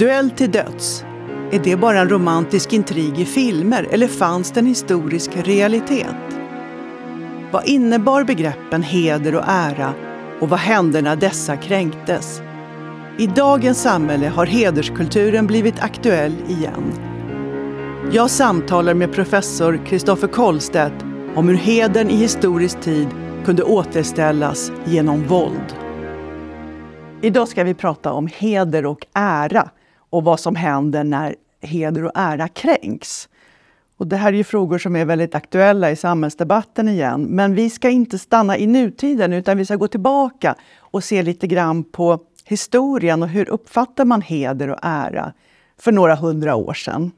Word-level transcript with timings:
Duell 0.00 0.30
till 0.30 0.50
döds. 0.50 1.04
Är 1.52 1.58
det 1.58 1.76
bara 1.76 2.00
en 2.00 2.08
romantisk 2.08 2.72
intrig 2.72 3.18
i 3.18 3.24
filmer 3.24 3.88
eller 3.90 4.08
fanns 4.08 4.52
det 4.52 4.60
en 4.60 4.66
historisk 4.66 5.30
realitet? 5.34 6.38
Vad 7.52 7.68
innebar 7.68 8.24
begreppen 8.24 8.82
heder 8.82 9.34
och 9.34 9.44
ära 9.46 9.94
och 10.40 10.48
vad 10.48 10.58
hände 10.58 11.02
när 11.02 11.16
dessa 11.16 11.56
kränktes? 11.56 12.42
I 13.18 13.26
dagens 13.26 13.82
samhälle 13.82 14.28
har 14.28 14.46
hederskulturen 14.46 15.46
blivit 15.46 15.80
aktuell 15.80 16.34
igen. 16.48 16.92
Jag 18.12 18.30
samtalar 18.30 18.94
med 18.94 19.12
professor 19.12 19.80
Kristoffer 19.86 20.28
Kollstedt 20.28 21.04
om 21.34 21.48
hur 21.48 21.56
hedern 21.56 22.10
i 22.10 22.16
historisk 22.16 22.80
tid 22.80 23.08
kunde 23.44 23.62
återställas 23.62 24.72
genom 24.84 25.24
våld. 25.24 25.74
Idag 27.22 27.48
ska 27.48 27.64
vi 27.64 27.74
prata 27.74 28.12
om 28.12 28.28
heder 28.38 28.86
och 28.86 29.06
ära 29.14 29.70
och 30.10 30.24
vad 30.24 30.40
som 30.40 30.56
händer 30.56 31.04
när 31.04 31.34
heder 31.60 32.04
och 32.04 32.12
ära 32.14 32.48
kränks. 32.48 33.28
Och 33.96 34.06
det 34.06 34.16
här 34.16 34.32
är 34.32 34.36
ju 34.36 34.44
frågor 34.44 34.78
som 34.78 34.96
är 34.96 35.04
väldigt 35.04 35.34
aktuella 35.34 35.90
i 35.90 35.96
samhällsdebatten 35.96 36.88
igen. 36.88 37.22
Men 37.22 37.54
vi 37.54 37.70
ska 37.70 37.90
inte 37.90 38.18
stanna 38.18 38.58
i 38.58 38.66
nutiden 38.66 39.32
utan 39.32 39.58
vi 39.58 39.64
ska 39.64 39.76
gå 39.76 39.88
tillbaka 39.88 40.54
och 40.78 41.04
se 41.04 41.22
lite 41.22 41.46
grann 41.46 41.84
på 41.84 42.18
historien 42.44 43.22
och 43.22 43.28
hur 43.28 43.48
uppfattar 43.48 44.04
man 44.04 44.22
heder 44.22 44.68
och 44.70 44.78
ära 44.82 45.32
för 45.78 45.92
några 45.92 46.14
hundra 46.14 46.54
år 46.54 46.74
sedan. 46.74 47.12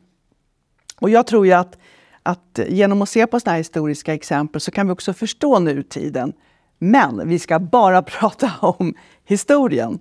Och 1.00 1.10
jag 1.10 1.26
tror 1.26 1.46
ju 1.46 1.52
att, 1.52 1.78
att 2.22 2.60
genom 2.68 3.02
att 3.02 3.08
se 3.08 3.26
på 3.26 3.40
sådana 3.40 3.52
här 3.52 3.58
historiska 3.58 4.14
exempel 4.14 4.60
så 4.60 4.70
kan 4.70 4.86
vi 4.86 4.92
också 4.92 5.12
förstå 5.12 5.58
nutiden. 5.58 6.32
Men 6.78 7.28
vi 7.28 7.38
ska 7.38 7.58
bara 7.58 8.02
prata 8.02 8.52
om 8.60 8.94
historien. 9.24 9.98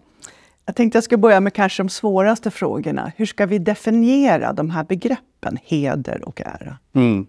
Jag 0.65 0.75
tänkte 0.75 0.95
jag 0.95 1.03
ska 1.03 1.17
börja 1.17 1.39
med 1.39 1.53
kanske 1.53 1.83
de 1.83 1.89
svåraste 1.89 2.51
frågorna. 2.51 3.11
Hur 3.15 3.25
ska 3.25 3.45
vi 3.45 3.59
definiera 3.59 4.53
de 4.53 4.69
här 4.69 4.83
begreppen 4.83 5.57
heder 5.63 6.27
och 6.27 6.41
ära? 6.41 6.77
Mm. 6.93 7.25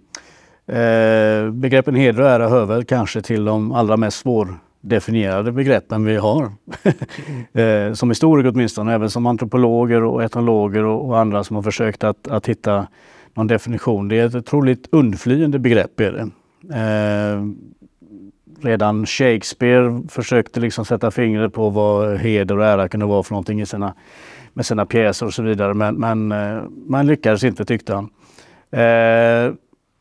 Eh, 0.67 1.53
begreppen 1.53 1.95
heder 1.95 2.23
och 2.23 2.29
ära 2.29 2.49
hör 2.49 2.67
väl 2.67 2.85
kanske 2.85 3.23
till 3.23 3.45
de 3.45 3.73
allra 3.73 3.97
mest 3.97 4.19
svårdefinierade 4.19 5.53
begreppen 5.53 6.05
vi 6.05 6.17
har. 6.17 6.53
eh, 7.61 7.93
som 7.93 8.11
historiker 8.11 8.51
åtminstone, 8.51 8.95
även 8.95 9.11
som 9.11 9.27
antropologer 9.27 10.03
och 10.03 10.23
etnologer 10.23 10.85
och, 10.85 11.09
och 11.09 11.19
andra 11.19 11.45
som 11.45 11.57
har 11.57 11.63
försökt 11.63 12.05
att, 12.05 12.29
att 12.29 12.49
hitta 12.49 12.87
någon 13.35 13.47
definition. 13.47 14.09
Det 14.09 14.19
är 14.19 14.27
ett 14.27 14.35
otroligt 14.35 14.89
undflyende 14.93 15.59
begrepp. 15.59 16.01
Är 16.01 16.13
det. 16.13 16.31
Eh, 16.79 17.43
redan 18.61 19.07
Shakespeare 19.07 20.03
försökte 20.09 20.61
liksom 20.61 20.85
sätta 20.85 21.11
fingret 21.11 21.53
på 21.53 21.71
vad 21.71 22.19
heder 22.19 22.59
och 22.59 22.65
ära 22.65 22.89
kunde 22.89 23.07
vara 23.07 23.23
för 23.23 23.33
någonting 23.33 23.61
i 23.61 23.67
sina, 23.67 23.95
med 24.53 24.67
sina 24.67 24.87
pjäser 24.87 25.27
och 25.27 25.35
så 25.35 25.43
vidare. 25.43 25.75
Men, 25.75 25.95
men 25.95 26.33
eh, 26.33 26.63
man 26.87 27.07
lyckades 27.07 27.45
inte 27.45 27.65
tyckte 27.65 27.95
han. 27.95 28.11
Eh, 28.71 29.55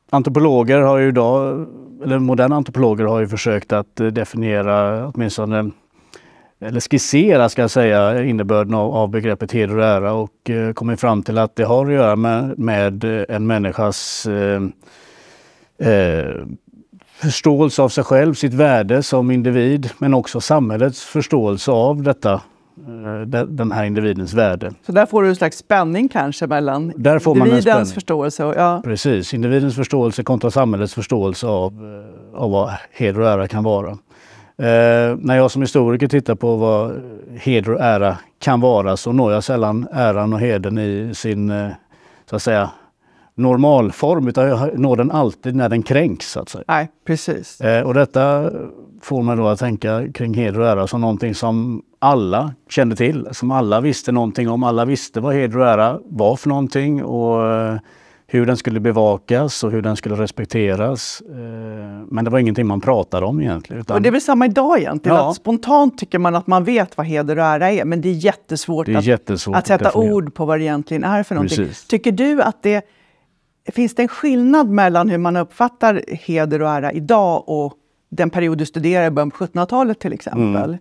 antropologer 0.09 0.81
har 0.81 0.97
ju 0.97 1.07
idag, 1.07 1.67
eller 2.03 2.19
moderna 2.19 2.56
antropologer 2.56 3.06
har 3.06 3.19
ju 3.19 3.28
försökt 3.28 3.73
att 3.73 4.00
eh, 4.00 4.07
definiera 4.07 5.07
åtminstone 5.07 5.72
eller 6.66 6.79
skissera 6.79 7.50
ska 7.50 7.62
jag 7.62 7.72
säga 7.72 8.23
innebörden 8.23 8.73
av, 8.73 8.95
av 8.95 9.09
begreppet 9.09 9.51
heder 9.51 9.78
och 9.78 9.85
ära 9.85 10.13
och 10.13 10.50
eh, 10.50 10.73
kommit 10.73 11.00
fram 11.00 11.23
till 11.23 11.38
att 11.38 11.56
det 11.56 11.63
har 11.63 11.85
att 11.85 11.94
göra 11.94 12.16
med, 12.16 12.59
med 12.59 13.03
en 13.29 13.47
människas 13.47 14.25
eh, 14.25 14.62
eh, 15.89 16.35
förståelse 17.21 17.81
av 17.81 17.89
sig 17.89 18.03
själv, 18.03 18.33
sitt 18.33 18.53
värde 18.53 19.03
som 19.03 19.31
individ, 19.31 19.89
men 19.97 20.13
också 20.13 20.41
samhällets 20.41 21.03
förståelse 21.03 21.71
av 21.71 22.03
detta, 22.03 22.33
eh, 22.33 23.41
den 23.47 23.71
här 23.71 23.83
individens 23.83 24.33
värde. 24.33 24.73
Så 24.85 24.91
där 24.91 25.05
får 25.05 25.23
du 25.23 25.29
en 25.29 25.35
slags 25.35 25.57
spänning 25.57 26.09
kanske 26.09 26.47
mellan 26.47 26.93
där 26.95 27.19
får 27.19 27.37
individens 27.37 27.93
förståelse 27.93 28.43
och... 28.43 28.55
Ja. 28.55 28.81
Precis, 28.83 29.33
individens 29.33 29.75
förståelse 29.75 30.23
kontra 30.23 30.51
samhällets 30.51 30.93
förståelse 30.93 31.47
av, 31.47 31.73
eh, 31.73 32.41
av 32.41 32.51
vad 32.51 32.71
heder 32.91 33.19
och 33.19 33.27
ära 33.27 33.47
kan 33.47 33.63
vara. 33.63 33.97
Eh, 34.57 35.17
när 35.19 35.35
jag 35.35 35.51
som 35.51 35.61
historiker 35.61 36.07
tittar 36.07 36.35
på 36.35 36.55
vad 36.55 37.01
heder 37.39 37.73
och 37.73 37.81
ära 37.81 38.17
kan 38.39 38.59
vara 38.59 38.97
så 38.97 39.11
når 39.11 39.33
jag 39.33 39.43
sällan 39.43 39.88
äran 39.91 40.33
och 40.33 40.39
heden 40.39 40.77
i 40.77 41.11
sin 41.15 41.49
eh, 41.49 41.69
så 42.29 42.35
att 42.35 42.41
säga 42.41 42.69
normalform 43.36 44.28
utan 44.28 44.47
jag 44.47 44.80
når 44.80 44.96
den 44.96 45.12
alltid 45.12 45.56
när 45.56 45.69
den 45.69 45.84
kränks. 45.84 46.31
Så 46.31 46.40
att 46.40 46.50
säga. 46.50 46.64
Nej, 46.68 46.90
precis. 47.06 47.62
Eh, 47.62 47.84
och 47.84 47.94
detta 47.94 48.52
får 49.02 49.24
mig 49.24 49.38
då 49.38 49.47
att 49.47 49.59
tänka 49.59 50.12
kring 50.14 50.34
heder 50.34 50.59
och 50.59 50.68
ära 50.68 50.88
som 50.88 51.02
någonting 51.02 51.36
som 51.36 51.81
alla 52.00 52.53
kände 52.69 52.96
till, 52.96 53.28
som 53.31 53.52
alla 53.52 53.81
visste 53.81 54.12
någonting 54.12 54.50
om. 54.50 54.64
Alla 54.64 54.86
visste 54.86 55.19
vad 55.19 55.36
heder 55.36 55.58
och 55.58 55.68
ära 55.68 56.00
var 56.06 56.36
för 56.36 56.50
någonting 56.50 57.03
och 57.03 57.52
eh, 57.52 57.80
hur 58.28 58.46
den 58.46 58.58
skulle 58.58 58.80
bevakas 58.80 59.63
och 59.63 59.72
hur 59.72 59.81
den 59.81 59.96
skulle 59.96 60.16
respekteras. 60.16 61.22
Eh, 61.30 61.36
men 62.08 62.25
det 62.25 62.31
var 62.31 62.40
ingenting 62.40 62.68
man 62.68 62.81
pratade 62.81 63.25
om 63.25 63.42
egentligen. 63.42 63.81
Utan... 63.81 63.96
Och 63.96 64.02
det 64.02 64.09
är 64.09 64.12
väl 64.12 64.22
samma 64.22 64.46
idag 64.46 64.80
egentligen? 64.80 65.18
Ja. 65.18 65.30
Att 65.30 65.36
spontant 65.36 65.98
tycker 65.98 66.19
man 66.19 66.36
att 66.36 66.48
man 66.48 66.63
vet 66.63 66.98
vad 66.98 67.06
heder 67.06 67.38
och 67.40 67.46
ära 67.46 67.72
är, 67.72 67.86
men 67.86 68.02
det 68.02 68.09
är 68.09 68.13
jättesvårt, 68.13 68.86
det 68.86 68.94
är 68.94 69.02
jättesvårt 69.02 69.56
att, 69.56 69.62
att, 69.62 69.68
sätta 69.68 69.94
ord 69.94 70.34
på 70.34 70.46
vad 70.46 70.59
det 70.59 70.63
egentligen 70.63 71.03
är 71.03 71.24
för 71.24 71.36
någonting. 71.36 71.58
Precis. 71.58 71.88
Tycker 71.88 72.12
du 72.12 72.42
att 72.42 72.63
det 72.63 72.86
Finns 73.66 73.95
det 73.95 74.01
en 74.01 74.07
skillnad 74.07 74.69
mellan 74.69 75.09
hur 75.09 75.17
man 75.17 75.35
uppfattar 75.35 76.01
heder 76.07 76.61
och 76.61 76.69
ära 76.69 76.91
idag 76.91 77.44
och 77.47 77.73
den 78.09 78.29
period 78.29 78.57
du 78.57 78.66
studerar 78.66 79.07
i 79.07 79.11
början 79.11 79.31
på 79.31 79.45
1700-talet 79.45 79.99
till 79.99 80.13
exempel? 80.13 80.69
Mm. 80.69 80.77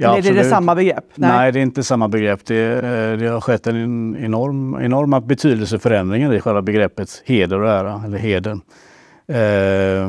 Ja, 0.00 0.16
Eller 0.16 0.30
är 0.30 0.34
det, 0.34 0.42
det 0.42 0.48
samma 0.48 0.74
begrepp? 0.74 1.04
Nej. 1.14 1.30
Nej. 1.30 1.52
det 1.52 1.58
är 1.58 1.62
inte 1.62 1.82
samma 1.82 2.08
begrepp. 2.08 2.44
Det, 2.44 2.72
eh, 2.72 3.18
det 3.18 3.28
har 3.28 3.40
skett 3.40 3.66
en 3.66 4.16
enorm, 4.16 4.80
enorma 4.80 5.20
betydelseförändringar 5.20 6.34
i 6.34 6.40
själva 6.40 6.62
begreppet 6.62 7.22
heder 7.24 7.60
och 7.60 7.70
ära, 7.70 8.02
eller 8.06 8.18
heden. 8.18 8.60
Eh, 9.28 10.08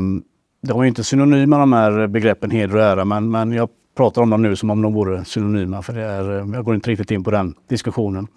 de 0.61 0.81
är 0.81 0.85
inte 0.85 1.03
synonyma 1.03 1.57
de 1.57 1.73
här 1.73 2.07
begreppen 2.07 2.51
heder 2.51 2.75
och 2.75 2.83
ära, 2.83 3.05
men, 3.05 3.31
men 3.31 3.51
jag 3.51 3.69
pratar 3.97 4.21
om 4.21 4.29
dem 4.29 4.41
nu 4.41 4.55
som 4.55 4.69
om 4.69 4.81
de 4.81 4.93
vore 4.93 5.25
synonyma, 5.25 5.81
för 5.81 5.93
det 5.93 6.01
är, 6.01 6.53
jag 6.55 6.65
går 6.65 6.75
inte 6.75 6.89
riktigt 6.89 7.11
in 7.11 7.23
på 7.23 7.31
den 7.31 7.53
diskussionen. 7.69 8.27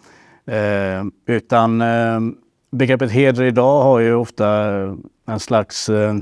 Eh, 0.47 1.05
utan 1.27 1.81
eh, 1.81 2.21
begreppet 2.73 3.11
heder 3.11 3.45
idag 3.45 3.83
har 3.83 3.99
ju 3.99 4.15
ofta 4.15 4.79
eh, 4.83 4.95
en 5.27 5.41
slags... 5.41 5.89
Eh, 5.89 6.17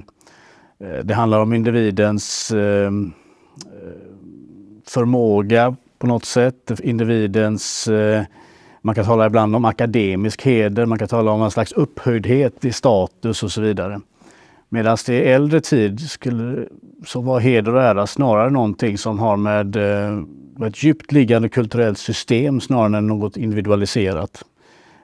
eh, 0.80 1.04
det 1.04 1.14
handlar 1.14 1.40
om 1.40 1.52
individens 1.52 2.52
förmåga 4.86 5.76
på 5.98 6.06
något 6.06 6.24
sätt. 6.24 6.80
Individens... 6.82 7.88
Man 8.82 8.94
kan 8.94 9.04
tala 9.04 9.26
ibland 9.26 9.56
om 9.56 9.64
akademisk 9.64 10.42
heder, 10.42 10.86
man 10.86 10.98
kan 10.98 11.08
tala 11.08 11.30
om 11.30 11.42
en 11.42 11.50
slags 11.50 11.72
upphöjdhet 11.72 12.64
i 12.64 12.72
status 12.72 13.42
och 13.42 13.52
så 13.52 13.60
vidare. 13.60 14.00
Medan 14.68 14.96
det 15.06 15.14
i 15.14 15.24
äldre 15.24 15.60
tid 15.60 16.10
skulle, 16.10 16.66
så 17.06 17.20
var 17.20 17.40
heder 17.40 17.74
och 17.74 17.82
ära 17.82 18.06
snarare 18.06 18.50
någonting 18.50 18.98
som 18.98 19.18
har 19.18 19.36
med 19.36 19.76
ett 20.66 20.82
djupt 20.82 21.12
liggande 21.12 21.48
kulturellt 21.48 21.98
system 21.98 22.60
snarare 22.60 22.98
än 22.98 23.06
något 23.06 23.36
individualiserat. 23.36 24.44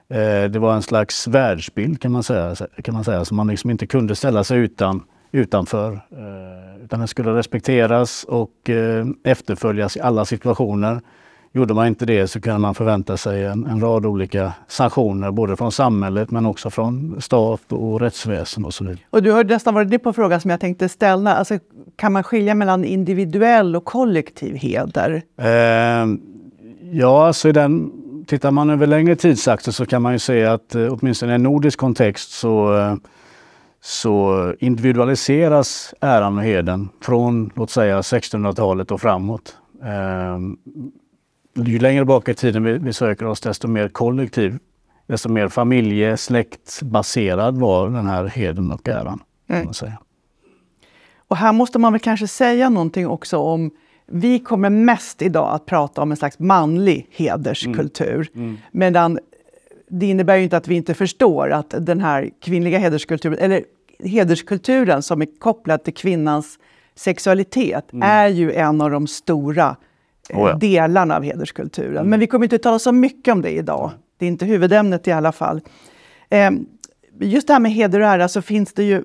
Eh, 0.09 0.49
det 0.49 0.59
var 0.59 0.75
en 0.75 0.81
slags 0.81 1.27
världsbild 1.27 2.01
kan 2.01 2.11
man 2.11 2.23
säga, 2.23 2.55
kan 2.83 2.93
man 2.93 3.03
säga 3.03 3.25
som 3.25 3.37
man 3.37 3.47
liksom 3.47 3.69
inte 3.69 3.87
kunde 3.87 4.15
ställa 4.15 4.43
sig 4.43 4.57
utan, 4.57 5.03
utanför. 5.31 5.93
Eh, 5.93 6.83
utan 6.83 6.99
den 6.99 7.07
skulle 7.07 7.35
respekteras 7.35 8.23
och 8.23 8.69
eh, 8.69 9.05
efterföljas 9.23 9.97
i 9.97 10.01
alla 10.01 10.25
situationer. 10.25 11.01
Gjorde 11.51 11.73
man 11.73 11.87
inte 11.87 12.05
det 12.05 12.27
så 12.27 12.41
kan 12.41 12.61
man 12.61 12.75
förvänta 12.75 13.17
sig 13.17 13.45
en, 13.45 13.65
en 13.65 13.81
rad 13.81 14.05
olika 14.05 14.53
sanktioner 14.67 15.31
både 15.31 15.55
från 15.55 15.71
samhället 15.71 16.31
men 16.31 16.45
också 16.45 16.69
från 16.69 17.21
stat 17.21 17.71
och 17.71 18.01
rättsväsen 18.01 18.65
och 18.65 18.73
så 18.73 18.83
vidare. 18.83 18.99
Och 19.09 19.23
du 19.23 19.31
har 19.31 19.43
nästan 19.43 19.73
varit 19.73 19.87
inne 19.87 19.99
på 19.99 20.13
frågan 20.13 20.41
som 20.41 20.51
jag 20.51 20.59
tänkte 20.59 20.89
ställa. 20.89 21.35
Alltså, 21.35 21.59
kan 21.95 22.13
man 22.13 22.23
skilja 22.23 22.55
mellan 22.55 22.85
individuell 22.85 23.75
och 23.75 23.85
kollektiv 23.85 24.55
heder? 24.55 25.21
Eh, 25.37 26.07
ja, 26.91 27.27
alltså 27.27 27.49
i 27.49 27.51
den 27.51 27.91
tittar 28.27 28.51
man 28.51 28.69
över 28.69 28.87
längre 28.87 29.15
tidsaxel 29.15 29.73
så 29.73 29.85
kan 29.85 30.01
man 30.01 30.13
ju 30.13 30.19
se 30.19 30.45
att 30.45 30.75
eh, 30.75 30.93
åtminstone 30.93 31.31
i 31.31 31.35
en 31.35 31.43
nordisk 31.43 31.79
kontext 31.79 32.31
så, 32.31 32.77
eh, 32.77 32.95
så 33.81 34.53
individualiseras 34.59 35.93
äran 36.01 36.37
och 36.37 36.43
heden 36.43 36.89
från 37.01 37.51
låt 37.55 37.69
säga 37.69 38.01
1600-talet 38.01 38.91
och 38.91 39.01
framåt. 39.01 39.57
Eh, 39.83 40.39
ju 41.65 41.79
längre 41.79 42.05
bak 42.05 42.29
i 42.29 42.33
tiden 42.33 42.83
vi, 42.83 42.93
söker 42.93 43.25
oss 43.25 43.41
desto 43.41 43.67
mer 43.67 43.89
kollektiv, 43.89 44.59
desto 45.07 45.29
mer 45.29 45.47
familje 45.47 46.17
släktbaserad 46.17 47.57
var 47.57 47.89
den 47.89 48.07
här 48.07 48.25
heden 48.25 48.71
och 48.71 48.87
äran. 48.87 49.23
Mm. 49.47 49.67
Och 51.27 51.37
här 51.37 51.53
måste 51.53 51.79
man 51.79 51.93
väl 51.93 51.99
kanske 51.99 52.27
säga 52.27 52.69
någonting 52.69 53.07
också 53.07 53.37
om 53.37 53.71
vi 54.11 54.39
kommer 54.39 54.69
mest 54.69 55.21
idag 55.21 55.55
att 55.55 55.65
prata 55.65 56.01
om 56.01 56.11
en 56.11 56.17
slags 56.17 56.39
manlig 56.39 57.07
hederskultur. 57.11 58.29
Mm. 58.33 58.47
Mm. 58.47 58.57
Medan 58.71 59.19
det 59.89 60.05
innebär 60.05 60.37
ju 60.37 60.43
inte 60.43 60.57
att 60.57 60.67
vi 60.67 60.75
inte 60.75 60.93
förstår 60.93 61.51
att 61.51 61.73
den 61.79 61.99
här 61.99 62.29
kvinnliga 62.41 62.77
hederskulturen, 62.77 63.39
eller 63.39 63.63
hederskulturen 64.03 65.01
som 65.01 65.21
är 65.21 65.39
kopplad 65.39 65.83
till 65.83 65.93
kvinnans 65.93 66.59
sexualitet, 66.95 67.93
mm. 67.93 68.09
är 68.09 68.27
ju 68.27 68.53
en 68.53 68.81
av 68.81 68.91
de 68.91 69.07
stora 69.07 69.75
eh, 70.29 70.39
oh 70.39 70.49
ja. 70.49 70.55
delarna 70.55 71.15
av 71.15 71.23
hederskulturen. 71.23 71.97
Mm. 71.97 72.09
Men 72.09 72.19
vi 72.19 72.27
kommer 72.27 72.45
inte 72.45 72.55
att 72.55 72.63
tala 72.63 72.79
så 72.79 72.91
mycket 72.91 73.31
om 73.31 73.41
det 73.41 73.51
idag. 73.51 73.91
Det 74.17 74.25
är 74.25 74.29
inte 74.29 74.45
huvudämnet 74.45 75.07
i 75.07 75.11
alla 75.11 75.31
fall. 75.31 75.61
Eh, 76.29 76.51
just 77.19 77.47
det 77.47 77.53
här 77.53 77.59
med 77.59 77.71
heder 77.71 77.99
och 77.99 78.07
ära 78.07 78.27
så 78.27 78.41
finns 78.41 78.73
det 78.73 78.83
ju 78.83 79.03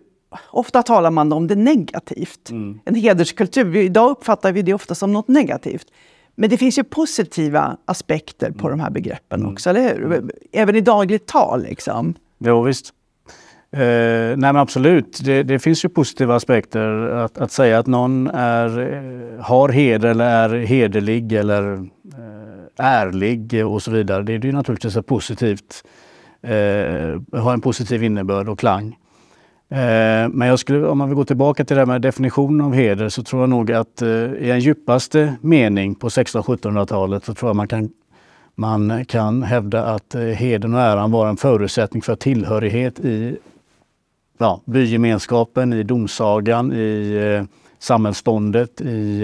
Ofta 0.51 0.83
talar 0.83 1.11
man 1.11 1.33
om 1.33 1.47
det 1.47 1.55
negativt. 1.55 2.51
Mm. 2.51 2.81
En 2.85 2.95
hederskultur, 2.95 3.77
idag 3.77 4.11
uppfattar 4.11 4.53
vi 4.53 4.63
det 4.63 4.75
ofta 4.75 4.95
som 4.95 5.13
något 5.13 5.29
negativt. 5.29 5.87
Men 6.35 6.51
det 6.51 6.57
finns 6.57 6.79
ju 6.79 6.85
positiva 6.85 7.77
aspekter 7.85 8.51
på 8.51 8.67
mm. 8.67 8.79
de 8.79 8.83
här 8.83 8.91
begreppen 8.91 9.41
mm. 9.41 9.53
också, 9.53 9.71
eller 9.71 9.95
hur? 9.95 10.31
Även 10.53 10.77
i 10.77 10.81
dagligt 10.81 11.27
tal. 11.27 11.63
Liksom. 11.63 12.15
Jo, 12.39 12.63
visst. 12.63 12.95
Eh, 13.77 14.37
nej 14.37 14.37
men 14.37 14.57
absolut, 14.57 15.21
det, 15.25 15.43
det, 15.43 15.59
finns 15.59 15.85
ju 15.85 15.89
positiva 15.89 16.37
aspekter. 16.37 17.09
Att, 17.09 17.39
att 17.39 17.53
säga 17.53 17.79
att 17.79 17.87
någon 17.87 18.27
är, 18.27 18.81
eh, 18.81 19.45
har 19.45 19.69
heder 19.69 20.09
eller 20.09 20.25
är 20.25 20.59
hederlig 20.59 21.33
eller 21.33 21.73
eh, 21.73 22.87
ärlig 22.87 23.67
och 23.67 23.83
så 23.83 23.91
vidare. 23.91 24.23
Det 24.23 24.35
är 24.35 24.45
ju 24.45 24.53
naturligtvis 24.53 24.97
ett 24.97 25.07
positivt, 25.07 25.85
eh, 26.43 27.41
har 27.41 27.53
en 27.53 27.61
positiv 27.61 28.03
innebörd 28.03 28.49
och 28.49 28.59
klang. 28.59 28.97
Eh, 29.73 30.29
men 30.29 30.49
jag 30.49 30.59
skulle, 30.59 30.89
om 30.89 30.99
man 30.99 31.09
vill 31.09 31.17
gå 31.17 31.25
tillbaka 31.25 31.65
till 31.65 31.77
det 31.77 31.81
här 31.81 31.87
med 31.87 32.03
definitionen 32.03 32.61
av 32.61 32.75
heder 32.75 33.09
så 33.09 33.23
tror 33.23 33.43
jag 33.43 33.51
nog 33.51 33.73
att 33.73 34.03
eh, 34.03 34.09
i 34.09 34.51
en 34.51 34.61
djupaste 34.61 35.35
mening 35.41 35.95
på 35.95 36.09
1600-1700-talet 36.09 37.25
så 37.25 37.35
tror 37.35 37.49
jag 37.49 37.57
man 37.57 37.69
kan, 37.69 37.91
man 38.55 39.05
kan 39.05 39.43
hävda 39.43 39.85
att 39.85 40.15
eh, 40.15 40.21
heden 40.21 40.75
och 40.75 40.81
äran 40.81 41.11
var 41.11 41.29
en 41.29 41.37
förutsättning 41.37 42.03
för 42.03 42.15
tillhörighet 42.15 43.01
i 43.01 43.37
ja, 44.39 44.61
bygemenskapen, 44.65 45.73
i 45.73 45.83
domsagan, 45.83 46.73
i 46.73 47.47
samhällsståndet, 47.79 48.81
i 48.81 49.21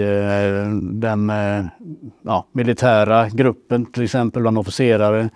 den 0.81 1.31
ja, 2.25 2.45
militära 2.51 3.29
gruppen 3.29 3.85
till 3.85 4.03
exempel 4.03 4.41
bland 4.41 4.57
officerare. 4.57 5.29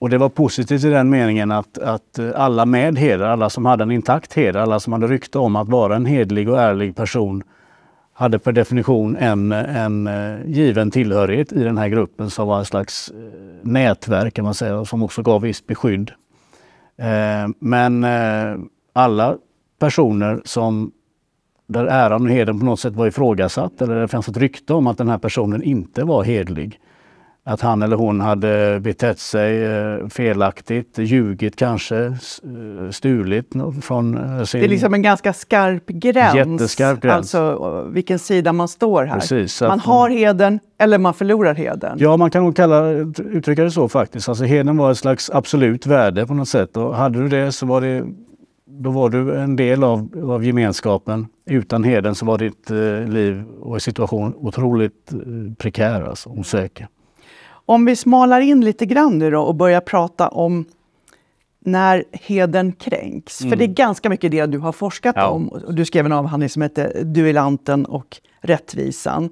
Och 0.00 0.10
det 0.10 0.18
var 0.18 0.28
positivt 0.28 0.84
i 0.84 0.90
den 0.90 1.10
meningen 1.10 1.50
att, 1.50 1.78
att 1.78 2.18
eh, 2.18 2.30
alla 2.34 2.66
med 2.66 2.98
heder, 2.98 3.24
alla 3.24 3.50
som 3.50 3.66
hade 3.66 3.82
en 3.82 3.90
intakt 3.90 4.32
heder, 4.32 4.60
alla 4.60 4.80
som 4.80 4.92
hade 4.92 5.06
rykte 5.06 5.38
om 5.38 5.56
att 5.56 5.68
vara 5.68 5.96
en 5.96 6.06
hedlig 6.06 6.48
och 6.48 6.60
ärlig 6.60 6.96
person 6.96 7.42
hade 8.12 8.38
per 8.38 8.52
definition 8.52 9.16
en, 9.16 9.52
en 9.52 10.06
eh, 10.06 10.46
given 10.46 10.90
tillhörighet 10.90 11.52
i 11.52 11.64
den 11.64 11.78
här 11.78 11.88
gruppen 11.88 12.30
som 12.30 12.48
var 12.48 12.60
ett 12.60 12.66
slags 12.66 13.10
eh, 13.10 13.16
nätverk 13.62 14.34
kan 14.34 14.44
man 14.44 14.54
säga, 14.54 14.84
som 14.84 15.02
också 15.02 15.22
gav 15.22 15.42
visst 15.42 15.66
beskydd. 15.66 16.10
Men 17.58 18.06
alla 18.92 19.36
personer 19.78 20.40
som 20.44 20.92
där 21.66 21.84
äran 21.84 22.22
och 22.22 22.30
heden 22.30 22.58
på 22.58 22.64
något 22.64 22.80
sätt 22.80 22.94
var 22.94 23.06
ifrågasatt 23.06 23.82
eller 23.82 24.00
det 24.00 24.08
fanns 24.08 24.28
ett 24.28 24.36
rykte 24.36 24.74
om 24.74 24.86
att 24.86 24.98
den 24.98 25.08
här 25.08 25.18
personen 25.18 25.62
inte 25.62 26.04
var 26.04 26.24
hedlig 26.24 26.80
att 27.44 27.60
han 27.60 27.82
eller 27.82 27.96
hon 27.96 28.20
hade 28.20 28.80
betett 28.80 29.18
sig 29.18 29.64
eh, 29.64 30.08
felaktigt, 30.08 30.98
ljugit 30.98 31.56
kanske, 31.56 32.04
eh, 32.04 32.90
stulit 32.90 33.52
från 33.82 34.46
sin... 34.46 34.60
Det 34.60 34.66
är 34.66 34.68
liksom 34.68 34.94
en 34.94 35.02
ganska 35.02 35.32
skarp 35.32 35.86
gräns. 35.86 36.34
Jätteskarp 36.34 37.00
gräns. 37.00 37.34
Alltså 37.34 37.84
vilken 37.90 38.18
sida 38.18 38.52
man 38.52 38.68
står 38.68 39.04
här. 39.04 39.20
Precis, 39.20 39.60
man 39.60 39.80
har 39.80 40.10
heden 40.10 40.60
eller 40.78 40.98
man 40.98 41.14
förlorar 41.14 41.54
heden. 41.54 41.96
Ja, 42.00 42.16
man 42.16 42.30
kan 42.30 42.44
nog 42.44 42.56
kalla, 42.56 42.90
uttrycka 42.90 43.64
det 43.64 43.70
så 43.70 43.88
faktiskt. 43.88 44.28
Alltså 44.28 44.44
heden 44.44 44.76
var 44.76 44.90
ett 44.90 44.98
slags 44.98 45.30
absolut 45.30 45.86
värde 45.86 46.26
på 46.26 46.34
något 46.34 46.48
sätt. 46.48 46.76
Och 46.76 46.96
hade 46.96 47.18
du 47.18 47.28
det 47.28 47.52
så 47.52 47.66
var 47.66 47.80
det 47.80 48.04
då 48.82 48.90
var 48.90 49.10
du 49.10 49.36
en 49.36 49.56
del 49.56 49.84
av, 49.84 50.30
av 50.32 50.44
gemenskapen. 50.44 51.26
Utan 51.46 51.84
heden 51.84 52.14
så 52.14 52.26
var 52.26 52.38
ditt 52.38 52.70
eh, 52.70 53.12
liv 53.12 53.44
och 53.60 53.82
situation 53.82 54.34
otroligt 54.36 55.12
eh, 55.12 55.18
prekär, 55.58 56.02
alltså, 56.02 56.28
osäker. 56.28 56.88
Om 57.70 57.84
vi 57.84 57.96
smalar 57.96 58.40
in 58.40 58.64
lite 58.64 58.86
grann 58.86 59.18
nu 59.18 59.30
då 59.30 59.40
och 59.40 59.54
börjar 59.54 59.80
prata 59.80 60.28
om 60.28 60.64
när 61.64 62.04
heden 62.12 62.72
kränks. 62.72 63.40
Mm. 63.40 63.50
För 63.50 63.56
det 63.56 63.64
är 63.64 63.74
ganska 63.74 64.08
mycket 64.08 64.30
det 64.30 64.46
du 64.46 64.58
har 64.58 64.72
forskat 64.72 65.16
ja. 65.16 65.28
om. 65.28 65.62
Du 65.68 65.84
skrev 65.84 66.06
en 66.06 66.12
avhandling 66.12 66.48
som 66.48 66.62
heter 66.62 67.04
Duellanten 67.04 67.86
och 67.86 68.20
rättvisan. 68.40 69.28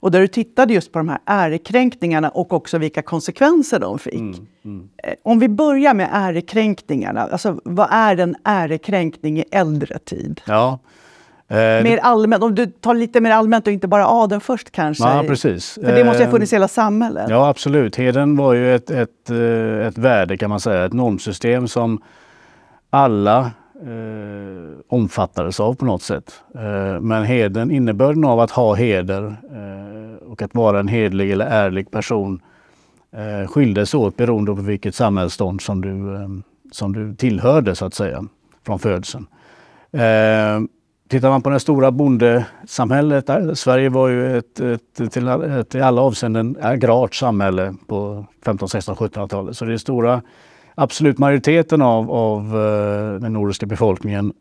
Och 0.00 0.10
där 0.10 0.20
du 0.20 0.28
tittade 0.28 0.74
just 0.74 0.92
på 0.92 0.98
de 0.98 1.08
här 1.08 1.18
ärekränkningarna 1.24 2.28
och 2.28 2.52
också 2.52 2.78
vilka 2.78 3.02
konsekvenser 3.02 3.80
de 3.80 3.98
fick. 3.98 4.14
Mm. 4.14 4.46
Mm. 4.64 4.88
Eh, 5.04 5.14
om 5.22 5.38
vi 5.38 5.48
börjar 5.48 5.94
med 5.94 6.08
ärekränkningarna. 6.12 7.20
Alltså, 7.20 7.60
vad 7.64 7.88
är 7.90 8.16
en 8.16 8.36
ärekränkning 8.44 9.38
i 9.38 9.44
äldre 9.50 9.98
tid? 9.98 10.40
Ja. 10.46 10.78
Eh, 11.50 11.56
mer 11.82 11.98
allmänt, 11.98 12.42
om 12.42 12.54
du 12.54 12.66
tar 12.66 12.94
lite 12.94 13.20
mer 13.20 13.30
allmänt 13.30 13.66
och 13.66 13.72
inte 13.72 13.88
bara 13.88 14.06
adeln 14.06 14.40
först 14.40 14.70
kanske? 14.70 15.04
Ja, 15.04 15.24
precis. 15.26 15.74
För 15.74 15.92
det 15.92 16.04
måste 16.04 16.22
ju 16.22 16.24
ha 16.26 16.32
funnits 16.32 16.52
i 16.52 16.56
hela 16.56 16.68
samhället? 16.68 17.26
Ja, 17.30 17.48
absolut. 17.48 17.96
Heden 17.96 18.36
var 18.36 18.54
ju 18.54 18.74
ett, 18.74 18.90
ett, 18.90 19.30
eh, 19.30 19.86
ett 19.86 19.98
värde 19.98 20.36
kan 20.36 20.50
man 20.50 20.60
säga, 20.60 20.84
ett 20.84 20.92
normsystem 20.92 21.68
som 21.68 22.02
alla 22.90 23.38
eh, 23.82 24.78
omfattades 24.88 25.60
av 25.60 25.74
på 25.74 25.84
något 25.84 26.02
sätt. 26.02 26.32
Eh, 26.54 27.00
men 27.00 27.24
heden, 27.24 27.70
innebörden 27.70 28.24
av 28.24 28.40
att 28.40 28.50
ha 28.50 28.74
heder 28.74 29.36
eh, 29.52 30.28
och 30.28 30.42
att 30.42 30.54
vara 30.54 30.80
en 30.80 30.88
hedlig 30.88 31.30
eller 31.30 31.46
ärlig 31.46 31.90
person 31.90 32.42
eh, 33.12 33.48
skildes 33.48 33.94
åt 33.94 34.16
beroende 34.16 34.54
på 34.54 34.60
vilket 34.62 34.94
samhällsstånd 34.94 35.60
som 35.60 35.80
du, 35.80 36.14
eh, 36.14 36.28
som 36.72 36.92
du 36.92 37.14
tillhörde 37.14 37.74
så 37.74 37.84
att 37.84 37.94
säga, 37.94 38.24
från 38.66 38.78
födseln. 38.78 39.26
Tittar 41.08 41.30
man 41.30 41.42
på 41.42 41.50
det 41.50 41.60
stora 41.60 41.90
bondesamhället, 41.90 43.30
Sverige 43.54 43.88
var 43.88 44.08
ju 44.08 44.38
ett, 44.38 44.60
ett, 44.60 45.12
till, 45.12 45.28
ett 45.28 45.74
i 45.74 45.80
alla 45.80 46.02
avseenden 46.02 46.56
agrart 46.62 47.14
samhälle 47.14 47.74
på 47.86 48.26
15, 48.44 48.68
16, 48.68 48.94
1700-talet. 48.94 49.56
Så 49.56 49.64
det 49.64 49.72
är 49.72 49.76
stora, 49.76 50.22
absolut 50.74 51.18
majoriteten 51.18 51.82
av, 51.82 52.10
av 52.10 52.42
eh, 52.44 53.20
den 53.20 53.32
nordiska 53.32 53.66
befolkningen 53.66 54.32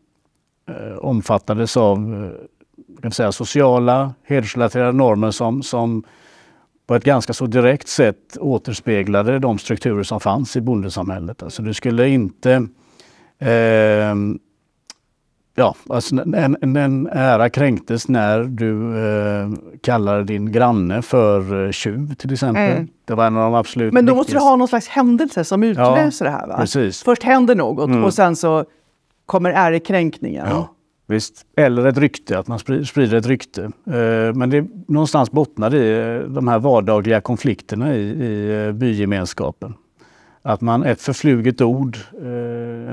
eh, 0.69 0.97
omfattades 0.97 1.77
av 1.77 1.97
eh, 1.97 3.01
kan 3.01 3.11
säga, 3.11 3.31
sociala, 3.31 4.13
hedersrelaterade 4.23 4.91
normer 4.91 5.31
som, 5.31 5.63
som 5.63 6.03
på 6.87 6.95
ett 6.95 7.03
ganska 7.03 7.33
så 7.33 7.45
direkt 7.45 7.87
sätt 7.87 8.37
återspeglade 8.39 9.39
de 9.39 9.57
strukturer 9.57 10.03
som 10.03 10.19
fanns 10.19 10.55
i 10.55 10.61
bondesamhället. 10.61 11.43
Alltså 11.43 11.61
du 11.61 11.73
skulle 11.73 12.09
inte 12.09 12.51
eh, 13.39 14.15
Ja, 15.59 15.75
alltså 15.89 16.15
en, 16.15 16.77
en, 16.77 17.07
ära 17.07 17.49
kränktes 17.49 18.07
när 18.07 18.43
du 18.43 18.97
eh, 18.97 19.49
kallade 19.81 20.23
din 20.23 20.51
granne 20.51 21.01
för 21.01 21.65
eh, 21.65 21.71
tjuv 21.71 22.13
till 22.13 22.33
exempel. 22.33 22.71
Mm. 22.71 22.87
Det 23.05 23.13
var 23.13 23.27
en 23.27 23.37
av 23.37 23.43
de 23.43 23.55
absolut 23.55 23.93
Men 23.93 24.05
då 24.05 24.15
måste 24.15 24.33
du 24.33 24.39
ha 24.39 24.55
någon 24.55 24.67
slags 24.67 24.87
händelse 24.87 25.43
som 25.43 25.63
utlöser 25.63 26.25
ja, 26.25 26.31
det 26.31 26.37
här 26.37 26.47
va? 26.47 26.57
Precis. 26.57 27.03
Först 27.03 27.23
händer 27.23 27.55
något 27.55 27.89
mm. 27.89 28.03
och 28.03 28.13
sen 28.13 28.35
så 28.35 28.65
kommer 29.25 29.51
ärekränkningen. 29.51 30.47
Ja, 30.49 30.69
visst. 31.07 31.45
Eller 31.57 31.85
ett 31.85 31.97
rykte, 31.97 32.39
att 32.39 32.47
man 32.47 32.59
sprider 32.59 33.13
ett 33.13 33.27
rykte. 33.27 33.63
Eh, 33.63 34.33
men 34.33 34.49
det 34.49 34.65
någonstans 34.87 35.31
bottnar 35.31 35.75
i 35.75 35.99
eh, 35.99 36.29
de 36.29 36.47
här 36.47 36.59
vardagliga 36.59 37.21
konflikterna 37.21 37.95
i, 37.95 38.01
i 38.01 38.65
eh, 38.67 38.71
bygemenskapen. 38.71 39.73
Att 40.47 40.61
man, 40.61 40.83
ett 40.83 41.01
förfluget 41.01 41.61
ord 41.61 41.97
eh, 42.13 42.21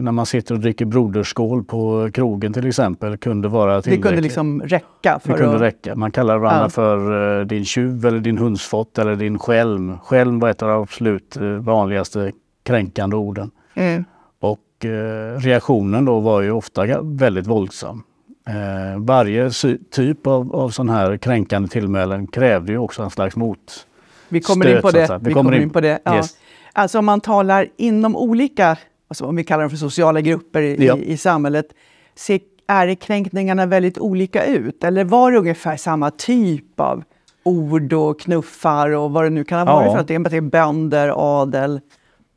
när 0.00 0.12
man 0.12 0.26
sitter 0.26 0.54
och 0.54 0.60
dricker 0.60 0.84
broderskål 0.84 1.64
på 1.64 2.10
krogen 2.14 2.52
till 2.52 2.66
exempel 2.66 3.16
kunde 3.16 3.48
vara 3.48 3.82
tillräckligt. 3.82 4.02
Det 4.02 4.08
kunde 4.08 4.22
liksom 4.22 4.62
räcka? 4.62 5.20
För 5.22 5.32
det 5.32 5.38
kunde 5.38 5.54
att... 5.54 5.62
räcka. 5.62 5.94
Man 5.94 6.10
kallar 6.10 6.38
varandra 6.38 6.64
ja. 6.64 6.68
för 6.68 7.40
eh, 7.40 7.46
din 7.46 7.64
tjuv 7.64 8.06
eller 8.06 8.20
din 8.20 8.38
hundsfott 8.38 8.98
eller 8.98 9.16
din 9.16 9.38
skälm. 9.38 9.98
Skälm 9.98 10.40
var 10.40 10.50
ett 10.50 10.62
av 10.62 10.68
de 10.68 10.82
absolut 10.82 11.36
eh, 11.36 11.42
vanligaste 11.42 12.32
kränkande 12.62 13.16
orden. 13.16 13.50
Mm. 13.74 14.04
Och 14.40 14.84
eh, 14.84 15.38
reaktionen 15.38 16.04
då 16.04 16.20
var 16.20 16.42
ju 16.42 16.50
ofta 16.50 17.02
väldigt 17.02 17.46
våldsam. 17.46 18.02
Eh, 18.48 18.98
varje 18.98 19.50
typ 19.90 20.26
av, 20.26 20.56
av 20.56 20.70
sån 20.70 20.88
här 20.88 21.16
kränkande 21.16 21.68
tillmälen 21.68 22.26
krävde 22.26 22.72
ju 22.72 22.78
också 22.78 23.02
en 23.02 23.10
slags 23.10 23.36
mot. 23.36 23.86
Vi 24.28 24.40
kommer 24.40 24.76
in 24.76 24.82
på 24.82 24.90
det. 24.90 25.20
Vi, 25.22 25.32
kommer 25.32 25.52
in, 25.52 25.62
in 25.62 25.70
på 25.70 25.80
det. 25.80 25.98
Ja. 26.04 26.16
Yes. 26.16 26.36
Alltså 26.76 26.98
om 26.98 27.04
man 27.04 27.20
talar 27.20 27.68
inom 27.76 28.16
olika, 28.16 28.78
alltså 29.08 29.24
om 29.26 29.36
vi 29.36 29.44
kallar 29.44 29.62
dem 29.62 29.70
för 29.70 29.76
sociala 29.76 30.20
grupper 30.20 30.62
i, 30.62 30.86
ja. 30.86 30.96
i 30.96 31.16
samhället, 31.16 31.66
ser 32.14 32.40
ärekränkningarna 32.68 33.66
väldigt 33.66 33.98
olika 33.98 34.46
ut? 34.46 34.84
Eller 34.84 35.04
var 35.04 35.32
det 35.32 35.38
ungefär 35.38 35.76
samma 35.76 36.10
typ 36.10 36.80
av 36.80 37.02
ord 37.42 37.92
och 37.92 38.20
knuffar 38.20 38.90
och 38.90 39.10
vad 39.10 39.24
det 39.24 39.30
nu 39.30 39.44
kan 39.44 39.58
ha 39.68 39.74
varit 39.74 39.86
Ja. 39.86 39.92
för 39.92 40.00
att 40.00 40.08
det 40.08 40.36
är, 40.36 40.40
bönder, 40.40 41.12
adel. 41.42 41.80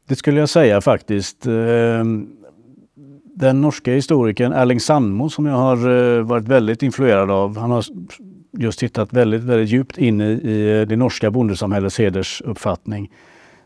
Det 0.08 0.16
skulle 0.16 0.40
jag 0.40 0.50
säga 0.50 0.82
faktiskt. 0.82 1.46
Eh, 1.48 1.54
Den 3.36 3.62
norska 3.62 3.92
historikern 3.94 4.54
Erling 4.54 4.80
Sandmo 4.80 5.30
som 5.30 5.46
jag 5.46 5.56
har 5.56 6.18
eh, 6.18 6.22
varit 6.24 6.48
väldigt 6.48 6.84
influerad 6.84 7.32
av. 7.32 7.58
Han 7.58 7.72
har 7.72 7.86
just 8.58 8.80
tittat 8.80 9.14
väldigt, 9.14 9.44
väldigt 9.44 9.70
djupt 9.70 9.98
in 9.98 10.22
i, 10.22 10.26
i 10.32 10.86
det 10.90 10.96
norska 10.96 11.32
bondesamhällets 11.32 11.98
hedersuppfattning. 12.00 13.12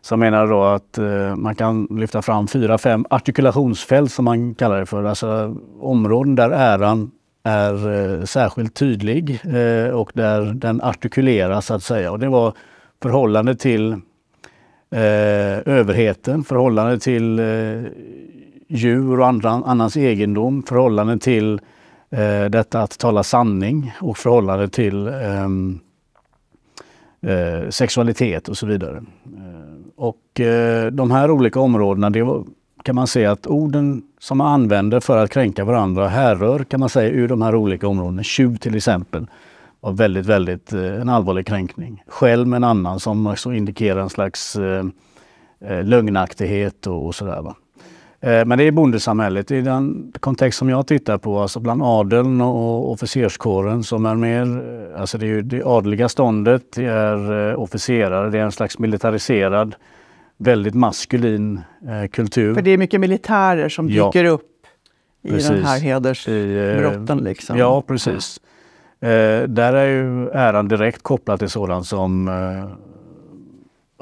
Som 0.01 0.19
menar 0.19 0.47
då 0.47 0.63
att 0.63 0.97
eh, 0.97 1.35
man 1.35 1.55
kan 1.55 1.87
lyfta 1.91 2.21
fram 2.21 2.47
fyra, 2.47 2.77
fem 2.77 3.05
artikulationsfält 3.09 4.11
som 4.11 4.25
man 4.25 4.55
kallar 4.55 4.79
det 4.79 4.85
för. 4.85 5.03
Alltså 5.03 5.55
områden 5.79 6.35
där 6.35 6.49
äran 6.49 7.11
är 7.43 7.91
eh, 7.91 8.23
särskilt 8.23 8.73
tydlig 8.73 9.41
eh, 9.43 9.93
och 9.93 10.11
där 10.13 10.53
den 10.53 10.81
artikuleras 10.81 11.65
så 11.65 11.73
att 11.73 11.83
säga. 11.83 12.11
Och 12.11 12.19
det 12.19 12.29
var 12.29 12.53
förhållande 13.01 13.55
till 13.55 13.91
eh, 14.91 15.59
överheten, 15.65 16.43
förhållande 16.43 16.99
till 16.99 17.39
eh, 17.39 17.83
djur 18.67 19.19
och 19.19 19.27
andra, 19.27 19.49
annans 19.49 19.97
egendom, 19.97 20.63
förhållande 20.63 21.17
till 21.17 21.61
eh, 22.09 22.45
detta 22.45 22.81
att 22.81 22.99
tala 22.99 23.23
sanning 23.23 23.93
och 24.01 24.17
förhållande 24.17 24.69
till 24.69 25.07
ehm, 25.07 25.79
eh, 27.21 27.69
sexualitet 27.69 28.49
och 28.49 28.57
så 28.57 28.65
vidare. 28.65 28.97
Eh, 29.25 29.70
och 30.01 30.39
eh, 30.39 30.91
de 30.91 31.11
här 31.11 31.31
olika 31.31 31.59
områdena, 31.59 32.09
det 32.09 32.23
var, 32.23 32.43
kan 32.83 32.95
man 32.95 33.07
säga 33.07 33.31
att 33.31 33.47
orden 33.47 34.03
som 34.19 34.37
man 34.37 34.47
använder 34.47 34.99
för 34.99 35.17
att 35.17 35.29
kränka 35.29 35.65
varandra 35.65 36.07
härrör 36.07 36.63
kan 36.63 36.79
man 36.79 36.89
säga 36.89 37.09
ur 37.09 37.27
de 37.27 37.41
här 37.41 37.55
olika 37.55 37.87
områdena. 37.87 38.23
Tjuv 38.23 38.57
till 38.57 38.75
exempel 38.75 39.27
var 39.79 39.91
väldigt, 39.91 40.25
väldigt 40.25 40.73
eh, 40.73 41.01
en 41.01 41.09
allvarlig 41.09 41.47
kränkning. 41.47 42.03
Skälm 42.07 42.49
med 42.49 42.57
en 42.57 42.63
annan 42.63 42.99
som 42.99 43.27
också 43.27 43.53
indikerar 43.53 44.01
en 44.01 44.09
slags 44.09 44.55
eh, 44.55 44.85
eh, 45.65 45.83
lögnaktighet 45.83 46.87
och, 46.87 47.05
och 47.05 47.15
sådär. 47.15 47.41
Va? 47.41 47.55
Eh, 48.23 48.45
Men 48.45 48.57
det 48.57 48.63
är 48.63 48.71
bondesamhället 48.71 49.51
i 49.51 49.61
den 49.61 50.13
kontext 50.19 50.59
som 50.59 50.69
jag 50.69 50.87
tittar 50.87 51.17
på, 51.17 51.39
alltså 51.39 51.59
bland 51.59 51.83
adeln 51.83 52.41
och 52.41 52.91
officerskåren 52.91 53.83
som 53.83 54.05
är 54.05 54.15
mer, 54.15 54.41
eh, 54.93 55.01
alltså 55.01 55.17
det 55.17 55.25
är 55.25 55.27
ju 55.27 55.41
det 55.41 55.63
adliga 55.65 56.09
ståndet, 56.09 56.63
det 56.75 56.85
är 56.85 57.49
eh, 57.51 57.59
officerare, 57.59 58.29
det 58.29 58.37
är 58.39 58.43
en 58.43 58.51
slags 58.51 58.79
militariserad, 58.79 59.75
väldigt 60.37 60.73
maskulin 60.75 61.61
kultur. 62.11 62.53
För 62.53 62.61
det 62.61 62.71
är 62.71 62.77
mycket 62.77 62.99
militärer 62.99 63.69
som 63.69 63.89
Ja. 63.89 64.05
dyker 64.05 64.25
upp 64.25 64.47
i 65.23 65.29
Precis. 65.29 65.49
den 65.49 65.63
här 65.63 65.79
hedersbrotten. 65.79 67.17
Liksom. 67.17 67.57
Ja, 67.57 67.81
precis. 67.87 68.39
Eh, 69.01 69.43
där 69.47 69.73
är 69.73 69.85
ju 69.87 70.29
äran 70.29 70.67
direkt 70.67 71.03
kopplad 71.03 71.39
till 71.39 71.49
sådant 71.49 71.85
som 71.85 72.27
eh, 72.27 72.33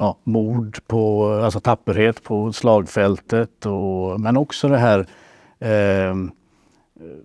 ja, 0.00 0.16
mord 0.24 0.78
på, 0.86 1.32
alltså 1.44 1.60
tapperhet 1.60 2.22
på 2.22 2.52
slagfältet 2.52 3.66
och, 3.66 4.20
men 4.20 4.36
också 4.36 4.68
det 4.68 4.78
här 4.78 4.98
eh, 5.58 6.14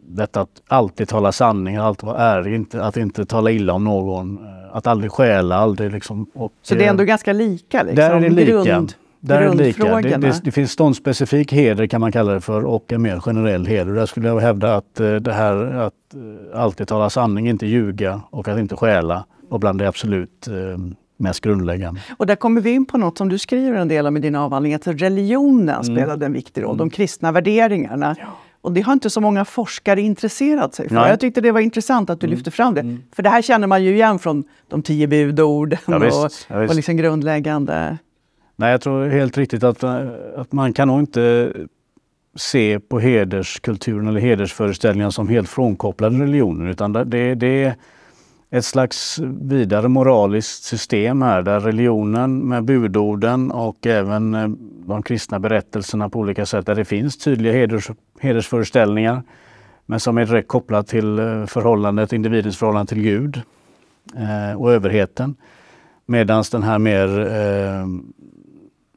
detta 0.01 0.41
att 0.41 0.61
alltid 0.67 1.07
tala 1.07 1.31
sanning, 1.31 1.75
alltid 1.75 2.07
vara 2.07 2.17
ärlig, 2.17 2.55
inte, 2.55 2.83
att 2.83 2.97
inte 2.97 3.25
tala 3.25 3.51
illa 3.51 3.73
om 3.73 3.83
någon, 3.83 4.37
eh, 4.37 4.75
att 4.75 4.87
aldrig 4.87 5.11
stjäla, 5.11 5.55
aldrig 5.55 5.91
liksom. 5.91 6.25
Och, 6.33 6.53
Så 6.61 6.75
det 6.75 6.81
är 6.81 6.85
eh, 6.85 6.89
ändå 6.89 7.03
ganska 7.03 7.33
lika? 7.33 7.83
Liksom. 7.83 7.95
där 7.95 8.15
är 8.15 8.19
det 8.19 8.29
lika. 8.29 8.51
Grund, 8.51 8.93
där 9.19 9.41
är 9.41 9.49
det, 9.49 9.55
lika. 9.55 10.01
Det, 10.01 10.17
det, 10.17 10.41
det 10.43 10.51
finns 10.51 10.71
ståndsspecifik 10.71 11.53
heder 11.53 11.87
kan 11.87 12.01
man 12.01 12.11
kalla 12.11 12.33
det 12.33 12.41
för 12.41 12.65
och 12.65 12.93
en 12.93 13.01
mer 13.01 13.19
generell 13.19 13.65
heder. 13.65 13.93
Där 13.93 14.05
skulle 14.05 14.27
jag 14.27 14.39
hävda 14.39 14.75
att 14.75 14.99
eh, 14.99 15.15
det 15.15 15.33
här 15.33 15.55
att 15.55 15.93
eh, 16.13 16.61
alltid 16.61 16.87
tala 16.87 17.09
sanning, 17.09 17.49
inte 17.49 17.65
ljuga 17.65 18.21
och 18.29 18.47
att 18.47 18.59
inte 18.59 18.75
stjäla 18.75 19.25
var 19.49 19.59
bland 19.59 19.79
det 19.79 19.87
absolut 19.87 20.47
eh, 20.47 20.77
mest 21.17 21.41
grundläggande. 21.41 22.01
Och 22.17 22.25
där 22.25 22.35
kommer 22.35 22.61
vi 22.61 22.71
in 22.71 22.85
på 22.85 22.97
något 22.97 23.17
som 23.17 23.29
du 23.29 23.37
skriver 23.37 23.77
en 23.77 23.87
del 23.87 24.07
om 24.07 24.17
i 24.17 24.19
din 24.19 24.35
avhandling, 24.35 24.73
att 24.73 24.87
religionen 24.87 25.69
Mm. 25.69 25.83
spelade 25.83 26.25
en 26.25 26.33
viktig 26.33 26.63
roll, 26.63 26.77
de 26.77 26.89
kristna 26.89 27.31
värderingarna. 27.31 28.15
Och 28.61 28.71
det 28.71 28.81
har 28.81 28.93
inte 28.93 29.09
så 29.09 29.21
många 29.21 29.45
forskare 29.45 30.01
intresserat 30.01 30.75
sig 30.75 30.87
för. 30.87 30.95
Nej. 30.95 31.01
Mm. 31.03 31.09
Jag 31.09 31.19
tyckte 31.19 31.41
det 31.41 31.51
var 31.51 31.59
intressant 31.59 32.09
att 32.09 32.19
du 32.21 32.27
lyfte 32.27 32.51
fram 32.51 32.73
det. 32.73 32.97
För 33.15 33.23
det 33.23 33.29
här 33.29 33.41
känner 33.41 33.67
man 33.67 33.83
ju 33.83 33.93
igen 33.93 34.19
från 34.19 34.43
de 34.67 34.81
tio 34.81 35.07
budorden 35.07 35.79
Ja, 35.87 35.97
visst. 35.99 36.25
och, 36.25 36.31
Ja, 36.47 36.67
och 36.67 36.75
liksom 36.75 36.97
grundläggande... 36.97 37.97
Nej, 38.55 38.71
jag 38.71 38.81
tror 38.81 39.07
helt 39.07 39.37
riktigt 39.37 39.63
att, 39.63 39.83
att 40.35 40.51
man 40.51 40.73
kan 40.73 40.87
nog 40.87 40.99
inte 40.99 41.53
se 42.35 42.79
på 42.79 42.99
hederskulturen 42.99 44.07
eller 44.07 44.19
hedersföreställningar 44.19 45.09
som 45.09 45.27
helt 45.27 45.49
frånkopplade 45.49 46.19
religionen 46.23 46.67
utan 46.67 46.93
det, 46.93 47.03
det, 47.03 47.35
det 47.35 47.63
är 47.63 47.75
ett 48.57 48.65
slags 48.65 49.19
vidare 49.41 49.87
moraliskt 49.87 50.63
system 50.63 51.21
här 51.21 51.41
där 51.41 51.59
religionen 51.59 52.47
med 52.47 52.63
budorden 52.63 53.51
och 53.51 53.85
även 53.85 54.35
eh, 54.35 54.47
de 54.87 55.03
kristna 55.03 55.39
berättelserna 55.39 56.09
på 56.09 56.19
olika 56.19 56.45
sätt 56.45 56.65
där 56.65 56.75
det 56.75 56.85
finns 56.85 57.17
tydliga 57.17 57.53
heders, 57.53 57.91
hedersföreställningar 58.19 59.23
men 59.85 59.99
som 59.99 60.17
är 60.17 60.25
direkt 60.25 60.47
kopplat 60.47 60.87
till 60.87 61.19
eh, 61.19 61.45
förhållandet, 61.45 62.13
individens 62.13 62.57
förhållande 62.57 62.89
till 62.89 63.01
Gud 63.01 63.41
eh, 64.15 64.61
och 64.61 64.71
överheten. 64.71 65.35
Medan 66.05 66.43
den 66.51 66.63
här 66.63 66.79
mer 66.79 67.19
eh, 67.19 67.87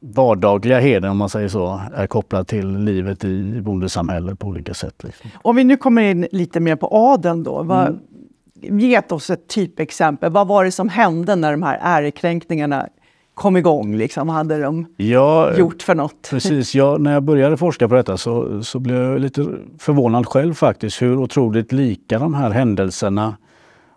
vardagliga 0.01 0.79
heden, 0.79 1.09
om 1.09 1.17
man 1.17 1.29
säger 1.29 1.47
så, 1.47 1.81
är 1.95 2.07
kopplad 2.07 2.47
till 2.47 2.77
livet 2.77 3.23
i 3.23 3.61
bondesamhället 3.61 4.39
på 4.39 4.47
olika 4.47 4.73
sätt. 4.73 5.03
Liksom. 5.03 5.29
Om 5.35 5.55
vi 5.55 5.63
nu 5.63 5.77
kommer 5.77 6.01
in 6.01 6.27
lite 6.31 6.59
mer 6.59 6.75
på 6.75 6.87
adeln 6.91 7.43
då. 7.43 7.63
Vad, 7.63 7.87
Mm. 7.87 7.99
Ge 8.61 9.01
oss 9.09 9.29
ett 9.29 9.47
typexempel. 9.47 10.31
Vad 10.31 10.47
var 10.47 10.63
det 10.63 10.71
som 10.71 10.89
hände 10.89 11.35
när 11.35 11.51
de 11.51 11.63
här 11.63 11.79
ärekränkningarna 11.81 12.87
kom 13.33 13.57
igång? 13.57 13.95
Liksom? 13.95 14.27
Vad 14.27 14.35
hade 14.35 14.61
de 14.61 14.85
Ja, 14.97 15.57
gjort 15.57 15.81
för 15.81 15.95
något? 15.95 16.29
Precis, 16.29 16.75
ja, 16.75 16.97
när 16.97 17.13
jag 17.13 17.23
började 17.23 17.57
forska 17.57 17.87
på 17.87 17.95
detta 17.95 18.17
så, 18.17 18.63
så 18.63 18.79
blev 18.79 18.97
jag 18.97 19.19
lite 19.19 19.47
förvånad 19.79 20.25
själv 20.27 20.53
faktiskt 20.53 21.01
hur 21.01 21.17
otroligt 21.17 21.71
lika 21.71 22.19
de 22.19 22.33
här 22.33 22.49
händelserna 22.49 23.37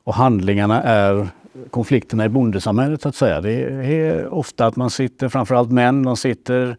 och 0.04 0.14
handlingarna 0.14 0.82
är 0.82 1.28
konflikterna 1.70 2.24
i 2.24 2.28
bondesamhället 2.28 3.02
så 3.02 3.08
att 3.08 3.16
säga. 3.16 3.40
Det 3.40 3.52
är 3.52 4.34
ofta 4.34 4.66
att 4.66 4.76
man 4.76 4.90
sitter, 4.90 5.28
framförallt 5.28 5.70
män, 5.70 6.02
de 6.02 6.16
sitter 6.16 6.76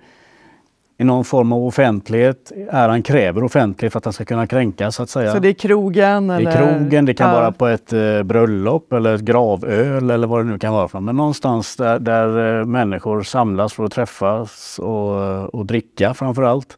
i 1.03 1.05
någon 1.05 1.25
form 1.25 1.53
av 1.53 1.65
offentlighet. 1.65 2.51
Äran 2.69 3.03
kräver 3.03 3.43
offentlighet 3.43 3.93
för 3.93 3.97
att 3.97 4.03
den 4.03 4.13
ska 4.13 4.25
kunna 4.25 4.47
kränkas 4.47 4.95
så 4.95 5.03
att 5.03 5.09
säga. 5.09 5.31
Så 5.33 5.39
det 5.39 5.49
är 5.49 5.53
krogen? 5.53 6.31
I 6.31 6.33
Eller? 6.33 6.51
krogen, 6.51 7.05
det 7.05 7.13
kan 7.13 7.29
Ja. 7.29 7.35
vara 7.35 7.51
på 7.51 7.67
ett 7.67 7.93
eh, 7.93 8.23
bröllop 8.23 8.93
eller 8.93 9.15
ett 9.15 9.21
gravöl 9.21 10.09
eller 10.11 10.27
vad 10.27 10.39
det 10.39 10.51
nu 10.51 10.59
kan 10.59 10.73
vara. 10.73 10.87
För. 10.87 10.99
Men 10.99 11.15
någonstans 11.15 11.75
där, 11.75 11.99
där 11.99 12.59
eh, 12.59 12.65
människor 12.65 13.23
samlas 13.23 13.73
för 13.73 13.83
att 13.83 13.91
träffas 13.91 14.79
och, 14.79 15.55
och 15.55 15.65
dricka 15.65 16.13
framför 16.13 16.43
allt. 16.43 16.77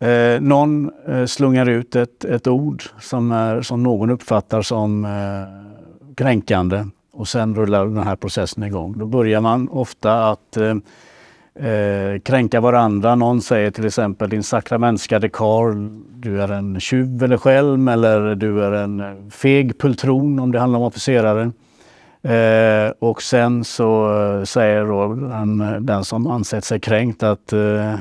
Eh, 0.00 0.40
någon 0.40 0.90
eh, 1.08 1.24
slungar 1.24 1.68
ut 1.68 1.96
ett, 1.96 2.24
ett 2.24 2.46
ord 2.46 2.82
som, 3.00 3.32
är, 3.32 3.62
som 3.62 3.82
någon 3.82 4.10
uppfattar 4.10 4.62
som 4.62 5.04
eh, 5.04 6.14
kränkande 6.14 6.84
och 7.12 7.28
sen 7.28 7.54
rullar 7.54 7.84
den 7.86 7.98
här 8.06 8.16
processen 8.16 8.62
igång. 8.62 8.94
Då 8.98 9.06
börjar 9.06 9.40
man 9.40 9.68
ofta 9.68 10.30
att 10.30 10.56
eh, 11.60 12.20
kränka 12.20 12.60
varandra. 12.60 13.14
Någon 13.14 13.42
säger 13.42 13.70
till 13.70 13.86
exempel 13.86 14.30
din 14.30 14.42
sakramentskade 14.42 15.28
karl, 15.28 15.88
du 16.16 16.42
är 16.42 16.52
en 16.52 16.80
tjuv 16.80 17.22
eller 17.22 17.36
skälm 17.36 17.88
eller 17.88 18.34
du 18.34 18.64
är 18.64 18.72
en 18.72 19.30
feg 19.30 19.78
pultron 19.78 20.38
om 20.38 20.52
det 20.52 20.60
handlar 20.60 20.78
om 20.78 20.84
officerare. 20.84 21.52
Eh, 22.22 22.92
och 22.98 23.22
sen 23.22 23.64
så 23.64 24.20
eh, 24.22 24.44
säger 24.44 24.84
då 24.84 25.14
den, 25.14 25.86
den 25.86 26.04
som 26.04 26.26
ansett 26.26 26.64
sig 26.64 26.80
kränkt 26.80 27.22
att 27.22 27.52
eh, 27.52 27.94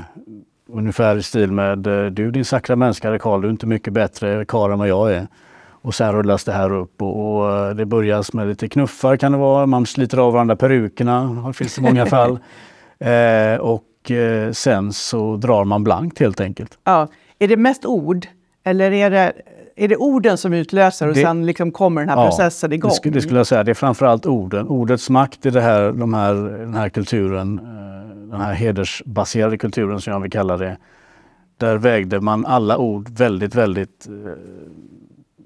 ungefär 0.69 1.17
i 1.17 1.23
stil 1.23 1.51
med 1.51 1.87
eh, 1.87 2.05
du 2.05 2.31
din 2.31 2.45
sakramentskade 2.45 3.19
karl, 3.19 3.41
du 3.41 3.47
är 3.47 3.51
inte 3.51 3.67
mycket 3.67 3.93
bättre 3.93 4.45
karl 4.45 4.71
än 4.71 4.79
vad 4.79 4.87
jag 4.87 5.13
är. 5.13 5.27
Och 5.69 5.95
sen 5.95 6.13
rullas 6.13 6.43
det 6.43 6.51
här 6.51 6.73
upp 6.73 7.01
och, 7.01 7.37
och 7.37 7.51
eh, 7.51 7.75
det 7.75 7.85
börjas 7.85 8.33
med 8.33 8.47
lite 8.47 8.69
knuffar 8.69 9.17
kan 9.17 9.31
det 9.31 9.37
vara, 9.37 9.65
man 9.65 9.85
sliter 9.85 10.17
av 10.17 10.33
varandra 10.33 10.55
perukerna, 10.55 11.43
det 11.47 11.53
finns 11.53 11.77
i 11.77 11.81
många 11.81 12.05
fall. 12.05 12.39
Eh, 13.09 13.57
och 13.59 14.11
eh, 14.11 14.51
sen 14.51 14.93
så 14.93 15.35
drar 15.37 15.63
man 15.65 15.83
blankt 15.83 16.19
helt 16.19 16.39
enkelt. 16.41 16.77
Ja. 16.83 17.07
Är 17.39 17.47
det 17.47 17.57
mest 17.57 17.85
ord? 17.85 18.27
Eller 18.63 18.91
är 18.91 19.09
det, 19.09 19.33
är 19.75 19.87
det 19.87 19.95
orden 19.97 20.37
som 20.37 20.53
utlöser 20.53 21.07
och 21.07 21.13
Det- 21.13 21.21
sen 21.21 21.45
liksom 21.45 21.71
kommer 21.71 22.01
den 22.01 22.09
här 22.09 22.25
processen 22.29 22.73
igång? 22.73 22.89
Det 22.89 22.95
skulle, 22.95 23.13
det 23.15 23.21
skulle 23.21 23.39
jag 23.39 23.47
säga. 23.47 23.63
Det 23.63 23.71
är 23.71 23.75
framförallt 23.75 24.25
orden. 24.25 24.67
Ordets 24.67 25.09
makt 25.09 25.45
i 25.45 25.49
det 25.49 25.61
här, 25.61 25.91
de 25.91 26.13
här, 26.13 26.33
den 26.35 26.73
här 26.73 26.89
kulturen, 26.89 27.59
eh, 27.59 28.29
den 28.31 28.41
här 28.41 28.53
hedersbaserade 28.53 29.57
kulturen 29.57 30.01
som 30.01 30.13
jag 30.13 30.19
vill 30.19 30.31
kalla 30.31 30.57
det. 30.57 30.77
Där 31.57 31.77
vägde 31.77 32.21
man 32.21 32.45
alla 32.45 32.77
ord 32.77 33.09
väldigt, 33.09 33.55
väldigt... 33.55 34.07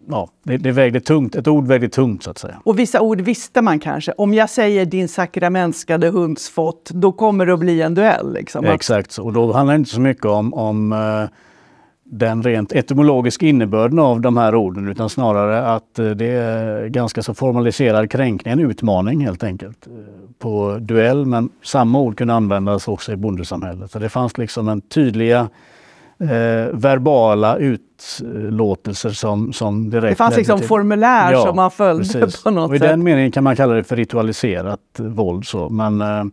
Ja, 0.09 0.29
det, 0.43 0.57
det 0.57 0.71
vägde 0.71 0.99
tungt. 0.99 1.35
Ett 1.35 1.47
ord 1.47 1.67
vägde 1.67 1.89
tungt 1.89 2.23
så 2.23 2.31
att 2.31 2.37
säga. 2.37 2.61
Och 2.63 2.79
vissa 2.79 3.01
ord 3.01 3.21
visste 3.21 3.61
man 3.61 3.79
kanske. 3.79 4.11
Om 4.11 4.33
jag 4.33 4.49
säger 4.49 4.85
din 4.85 5.07
sakramentskade 5.07 6.09
hundsfott, 6.09 6.89
då 6.93 7.11
kommer 7.11 7.45
det 7.45 7.53
att 7.53 7.59
bli 7.59 7.81
en 7.81 7.95
duell. 7.95 8.33
Liksom. 8.33 8.65
Exakt 8.65 9.11
så. 9.11 9.23
Och 9.23 9.33
då 9.33 9.53
handlar 9.53 9.73
det 9.73 9.79
inte 9.79 9.91
så 9.91 10.01
mycket 10.01 10.25
om, 10.25 10.53
om 10.53 10.93
eh, 10.93 11.29
den 12.03 12.43
rent 12.43 12.71
etymologiska 12.71 13.45
innebörden 13.45 13.99
av 13.99 14.21
de 14.21 14.37
här 14.37 14.55
orden 14.55 14.87
utan 14.87 15.09
snarare 15.09 15.67
att 15.67 15.99
eh, 15.99 16.09
det 16.09 16.25
är 16.25 16.87
ganska 16.87 17.23
så 17.23 17.33
formaliserad 17.33 18.11
kränkning, 18.11 18.51
en 18.51 18.59
utmaning 18.59 19.25
helt 19.25 19.43
enkelt. 19.43 19.87
Eh, 19.87 19.93
på 20.39 20.77
duell 20.81 21.25
men 21.25 21.49
samma 21.63 21.99
ord 21.99 22.17
kunde 22.17 22.33
användas 22.33 22.87
också 22.87 23.11
i 23.11 23.15
bondesamhället. 23.15 23.91
Så 23.91 23.99
det 23.99 24.09
fanns 24.09 24.37
liksom 24.37 24.69
en 24.69 24.81
tydliga 24.81 25.49
eh, 26.19 26.73
verbala 26.73 27.57
utlåtelser 27.57 29.09
som, 29.09 29.53
som 29.53 29.89
direkt... 29.89 30.11
Det 30.11 30.15
fanns 30.15 30.37
liksom 30.37 30.59
till... 30.59 30.67
formulär 30.67 31.31
ja, 31.31 31.45
som 31.45 31.55
man 31.55 31.71
följde 31.71 32.19
precis. 32.19 32.43
på 32.43 32.51
något 32.51 32.69
och 32.69 32.75
I 32.75 32.79
sätt. 32.79 32.87
den 32.87 33.03
meningen 33.03 33.31
kan 33.31 33.43
man 33.43 33.55
kalla 33.55 33.73
det 33.73 33.83
för 33.83 33.95
ritualiserat 33.95 34.79
våld. 34.97 35.45
Så. 35.45 35.69
Men, 35.69 36.01
eh, 36.01 36.23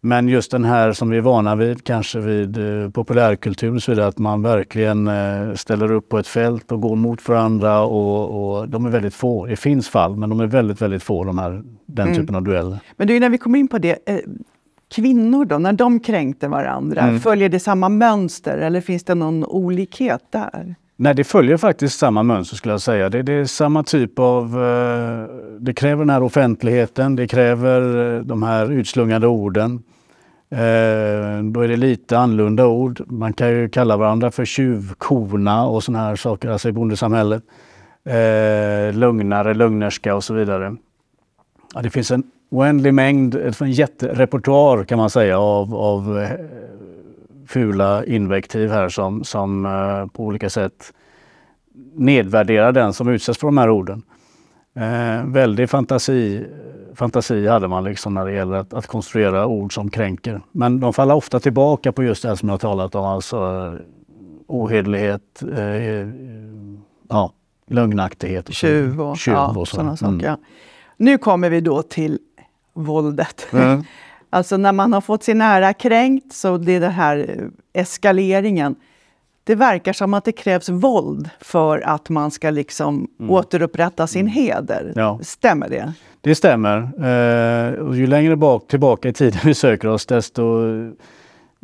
men 0.00 0.28
just 0.28 0.50
den 0.50 0.64
här 0.64 0.92
som 0.92 1.10
vi 1.10 1.16
är 1.16 1.20
vana 1.20 1.56
vid, 1.56 1.84
kanske 1.84 2.18
vid 2.18 2.82
eh, 2.82 2.90
populärkultur, 2.90 3.78
så 3.78 3.92
vidare, 3.92 4.06
att 4.06 4.18
man 4.18 4.42
verkligen 4.42 5.08
eh, 5.08 5.54
ställer 5.54 5.92
upp 5.92 6.08
på 6.08 6.18
ett 6.18 6.26
fält 6.26 6.72
och 6.72 6.80
går 6.80 6.96
mot 6.96 7.28
varandra. 7.28 7.80
Och, 7.80 8.58
och, 8.58 8.68
de 8.68 8.86
är 8.86 8.90
väldigt 8.90 9.14
få. 9.14 9.46
Det 9.46 9.56
finns 9.56 9.88
fall, 9.88 10.16
men 10.16 10.30
de 10.30 10.40
är 10.40 10.46
väldigt, 10.46 10.82
väldigt 10.82 11.02
få, 11.02 11.24
de 11.24 11.38
här, 11.38 11.62
den 11.86 12.06
mm. 12.06 12.18
typen 12.18 12.34
av 12.34 12.42
dueller. 12.42 12.78
Men 12.96 13.06
du, 13.06 13.20
när 13.20 13.28
vi 13.28 13.38
kommer 13.38 13.58
in 13.58 13.68
på 13.68 13.78
det, 13.78 13.98
eh, 14.06 14.18
kvinnor 14.94 15.44
då, 15.44 15.58
när 15.58 15.72
de 15.72 16.00
kränkte 16.00 16.48
varandra, 16.48 17.00
mm. 17.00 17.20
följer 17.20 17.48
det 17.48 17.60
samma 17.60 17.88
mönster 17.88 18.58
eller 18.58 18.80
finns 18.80 19.04
det 19.04 19.14
någon 19.14 19.44
olikhet 19.44 20.22
där? 20.30 20.74
Nej, 20.96 21.14
det 21.14 21.24
följer 21.24 21.56
faktiskt 21.56 21.98
samma 21.98 22.22
mönster 22.22 22.56
skulle 22.56 22.74
jag 22.74 22.80
säga. 22.80 23.08
Det, 23.08 23.22
det 23.22 23.32
är 23.32 23.44
samma 23.44 23.82
typ 23.82 24.18
av... 24.18 24.64
Eh, 24.64 25.26
det 25.58 25.74
kräver 25.74 25.98
den 26.02 26.10
här 26.10 26.22
offentligheten, 26.22 27.16
det 27.16 27.26
kräver 27.26 27.80
de 28.22 28.42
här 28.42 28.72
utslungade 28.72 29.26
orden. 29.26 29.82
Eh, 30.50 31.42
då 31.52 31.60
är 31.60 31.68
det 31.68 31.76
lite 31.76 32.18
annorlunda 32.18 32.66
ord. 32.66 33.02
Man 33.06 33.32
kan 33.32 33.50
ju 33.50 33.68
kalla 33.68 33.96
varandra 33.96 34.30
för 34.30 34.44
tjuvkona 34.44 35.66
och 35.66 35.84
sådana 35.84 36.04
här 36.04 36.16
saker, 36.16 36.48
alltså 36.48 36.68
i 36.68 36.72
bondesamhället. 36.72 37.42
Eh, 38.04 38.94
lögnare, 38.94 39.54
lögnerska 39.54 40.14
och 40.14 40.24
så 40.24 40.34
vidare. 40.34 40.76
Ja, 41.74 41.82
det 41.82 41.90
finns 41.90 42.10
en 42.10 42.22
oändlig 42.54 42.94
mängd, 42.94 43.34
en 43.60 43.72
jätterepertoar 43.72 44.84
kan 44.84 44.98
man 44.98 45.10
säga 45.10 45.38
av, 45.38 45.74
av 45.74 46.18
eh, 46.18 46.30
fula 47.46 48.04
invektiv 48.04 48.70
här 48.70 48.88
som, 48.88 49.24
som 49.24 49.66
eh, 49.66 50.06
på 50.06 50.24
olika 50.24 50.50
sätt 50.50 50.92
nedvärderar 51.94 52.72
den 52.72 52.92
som 52.92 53.08
utsätts 53.08 53.38
för 53.38 53.46
de 53.46 53.58
här 53.58 53.70
orden. 53.70 54.02
Eh, 54.76 55.24
väldig 55.26 55.70
fantasi, 55.70 56.44
fantasi 56.94 57.46
hade 57.46 57.68
man 57.68 57.84
liksom 57.84 58.14
när 58.14 58.26
det 58.26 58.32
gäller 58.32 58.56
att, 58.56 58.74
att, 58.74 58.86
konstruera 58.86 59.46
ord 59.46 59.74
som 59.74 59.90
kränker. 59.90 60.40
Men 60.52 60.80
de 60.80 60.92
faller 60.92 61.14
ofta 61.14 61.40
tillbaka 61.40 61.92
på 61.92 62.02
just 62.02 62.22
det 62.22 62.36
som 62.36 62.48
jag 62.48 62.60
talat 62.60 62.94
om, 62.94 63.04
alltså 63.04 63.36
eh, 63.36 63.80
ohederlighet, 64.46 65.42
eh, 65.56 66.08
ja, 67.08 67.32
lögnaktighet. 67.66 68.48
Och 68.48 68.54
tjuv 68.54 69.00
och, 69.00 69.18
tjuv 69.18 69.34
och 69.34 69.56
ja, 69.56 69.64
sådana 69.64 69.96
saker. 69.96 70.28
Mm. 70.28 70.40
Nu 70.96 71.18
kommer 71.18 71.50
vi 71.50 71.60
då 71.60 71.82
till 71.82 72.18
våldet. 72.74 73.46
Mm. 73.52 73.84
alltså 74.30 74.56
när 74.56 74.72
man 74.72 74.92
har 74.92 75.00
fått 75.00 75.22
sin 75.22 75.40
ära 75.40 75.72
kränkt, 75.72 76.32
så 76.32 76.56
det 76.56 76.72
är 76.72 76.80
den 76.80 76.92
här 76.92 77.48
eskaleringen 77.72 78.76
det 79.44 79.54
verkar 79.54 79.92
som 79.92 80.14
att 80.14 80.24
det 80.24 80.32
krävs 80.32 80.68
våld 80.68 81.30
för 81.40 81.80
att 81.80 82.08
man 82.08 82.30
ska 82.30 82.50
liksom 82.50 83.08
mm. 83.20 83.30
återupprätta 83.30 84.06
sin 84.06 84.20
mm. 84.20 84.32
heder. 84.32 84.92
Ja. 84.96 85.18
Stämmer 85.22 85.68
det? 85.68 85.92
Det 86.20 86.34
stämmer. 86.34 86.78
Eh, 86.78 87.96
ju 87.96 88.06
längre 88.06 88.36
bak, 88.36 88.68
tillbaka 88.68 89.08
i 89.08 89.12
tiden 89.12 89.40
vi 89.44 89.54
söker 89.54 89.88
oss 89.88 90.06
desto 90.06 90.42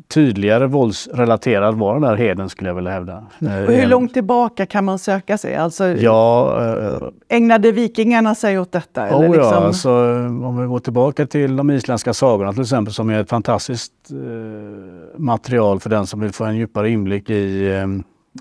tydligare 0.09 0.67
våldsrelaterad 0.67 1.75
var 1.75 1.93
den 1.93 2.03
där 2.03 2.17
heden 2.17 2.49
skulle 2.49 2.71
jag 2.71 2.75
vilja 2.75 2.91
hävda. 2.91 3.27
Eh, 3.41 3.65
Och 3.65 3.73
hur 3.73 3.87
långt 3.87 4.15
tillbaka 4.15 4.67
kan 4.67 4.85
man 4.85 4.99
söka 4.99 5.39
sig? 5.39 5.57
Alltså, 5.57 5.87
ja, 5.87 6.59
äh, 6.75 7.09
ägnade 7.37 7.73
vikingarna 7.73 8.35
sig 8.35 8.59
åt 8.59 8.73
detta? 8.73 9.07
Eller 9.07 9.29
oh, 9.29 9.33
liksom? 9.33 9.43
ja, 9.43 9.67
alltså, 9.67 9.91
om 10.25 10.61
vi 10.61 10.67
går 10.67 10.79
tillbaka 10.79 11.27
till 11.27 11.57
de 11.57 11.71
isländska 11.71 12.15
sagorna 12.15 12.53
till 12.53 12.63
exempel 12.63 12.95
som 12.95 13.11
är 13.11 13.21
ett 13.21 13.29
fantastiskt 13.29 13.93
eh, 14.11 15.21
material 15.21 15.81
för 15.81 15.91
den 15.91 16.07
som 16.07 16.21
vill 16.21 16.33
få 16.33 16.45
en 16.45 16.57
djupare 16.57 16.91
inblick 16.91 17.31
i 17.31 17.69
eh, 17.71 17.87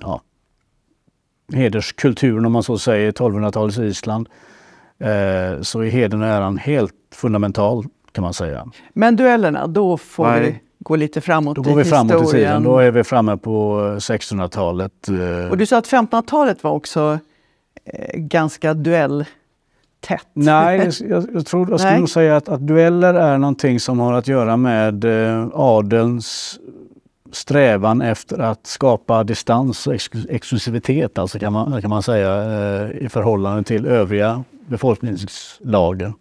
ja, 0.02 0.22
hederskulturen 1.54 2.46
om 2.46 2.52
man 2.52 2.64
så 2.64 2.78
säger, 2.78 3.12
1200-talets 3.12 3.78
Island. 3.80 4.30
Eh, 5.00 5.62
så 5.62 5.80
är 5.80 5.90
heden 5.90 6.22
och 6.22 6.28
äran 6.28 6.58
helt 6.58 6.94
fundamental 7.16 7.86
kan 8.12 8.22
man 8.22 8.34
säga. 8.34 8.68
Men 8.94 9.16
duellerna, 9.16 9.68
då 9.68 9.98
får 9.98 10.28
Nej. 10.28 10.42
vi 10.42 10.60
gå 10.80 10.96
lite 10.96 11.22
framåt 11.22 11.56
Då 11.56 11.62
går 11.62 11.76
vi 11.76 11.84
framåt 11.84 12.30
i 12.30 12.32
tiden. 12.32 12.64
Då 12.64 12.78
är 12.78 12.92
vi 12.92 13.04
framme 13.04 13.38
på 13.38 13.80
1600-talet. 13.80 15.10
Och 15.50 15.58
du 15.58 15.66
sa 15.66 15.78
att 15.78 15.88
1500-talet 15.88 16.64
var 16.64 16.72
också 16.72 17.20
eh, 17.86 18.20
ganska 18.20 18.74
duelltätt. 18.74 19.30
Nej, 20.34 20.92
jag, 21.10 21.26
jag, 21.34 21.46
tror, 21.46 21.70
jag 21.70 21.80
skulle 21.80 22.00
nog 22.00 22.10
säga 22.10 22.38
att, 22.38 22.50
att 22.50 22.68
dueller 22.68 23.14
är 23.14 23.38
någonting 23.38 23.80
som 23.80 24.00
har 24.00 24.14
att 24.14 24.28
göra 24.28 24.58
med 24.58 25.06
eh, 25.06 25.48
adelns 25.54 26.60
strävan 27.32 28.02
efter 28.02 28.40
att 28.40 28.68
skapa 28.68 29.24
distans 29.24 29.88
och 29.88 29.94
exklusivitet, 30.30 31.18
alltså 31.18 31.40
kan 31.40 31.54
man, 31.54 31.82
kan 31.82 31.90
man 31.90 32.04
säga, 32.04 32.44
eh, 32.44 33.06
i 33.06 33.10
förhållande 33.10 33.64
till 33.64 33.86
övriga 33.86 34.44
befolkningslager. 34.68 36.14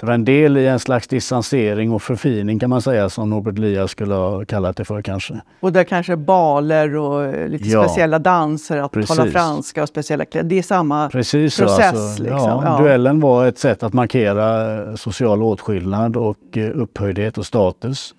Så 0.00 0.06
det 0.06 0.06
var 0.06 0.14
en 0.14 0.24
del 0.24 0.56
i 0.56 0.66
en 0.66 0.78
slags 0.78 1.08
distansering 1.08 1.92
och 1.92 2.02
förfining 2.02 2.58
kan 2.58 2.70
man 2.70 2.82
säga 2.82 3.08
som 3.08 3.30
Norbert 3.30 3.58
Elias 3.58 3.90
skulle 3.90 4.14
ha 4.14 4.44
kallat 4.44 4.76
det 4.76 4.84
för 4.84 5.02
kanske. 5.02 5.40
Och 5.60 5.72
där 5.72 5.84
kanske 5.84 6.16
baler 6.16 6.96
och 6.96 7.48
lite 7.48 7.68
ja, 7.68 7.84
speciella 7.84 8.18
danser, 8.18 8.78
att 8.78 8.92
precis. 8.92 9.16
tala 9.16 9.30
franska 9.30 9.82
och 9.82 9.88
speciella 9.88 10.24
kläder. 10.24 10.48
Det 10.48 10.58
är 10.58 10.62
samma 10.62 11.08
precis 11.10 11.58
process. 11.58 11.92
Alltså, 11.92 12.22
liksom. 12.22 12.40
ja, 12.40 12.62
ja. 12.64 12.78
Duellen 12.82 13.20
var 13.20 13.46
ett 13.46 13.58
sätt 13.58 13.82
att 13.82 13.92
markera 13.92 14.96
social 14.96 15.42
åtskillnad 15.42 16.16
och 16.16 16.56
eh, 16.56 16.70
upphöjdhet 16.74 17.38
och 17.38 17.46
status. 17.46 18.14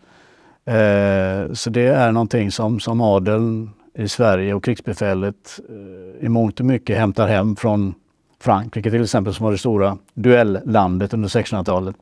Eh, 0.66 1.54
så 1.54 1.70
det 1.70 1.88
är 1.88 2.12
någonting 2.12 2.52
som, 2.52 2.80
som 2.80 3.02
adeln 3.02 3.70
i 3.98 4.08
Sverige 4.08 4.54
och 4.54 4.64
krigsbefälet 4.64 5.60
eh, 5.70 6.26
i 6.26 6.30
mångt 6.30 6.60
och 6.60 6.66
mycket 6.66 6.98
hämtar 6.98 7.28
hem 7.28 7.56
från 7.56 7.94
Frankrike 8.40 8.92
till 8.92 9.04
exempel 9.04 9.34
som 9.34 9.44
var 9.44 9.52
det 9.52 9.58
stora 9.58 9.98
duelllandet 10.14 11.14
under 11.14 11.30
1600-talet. 11.30 11.96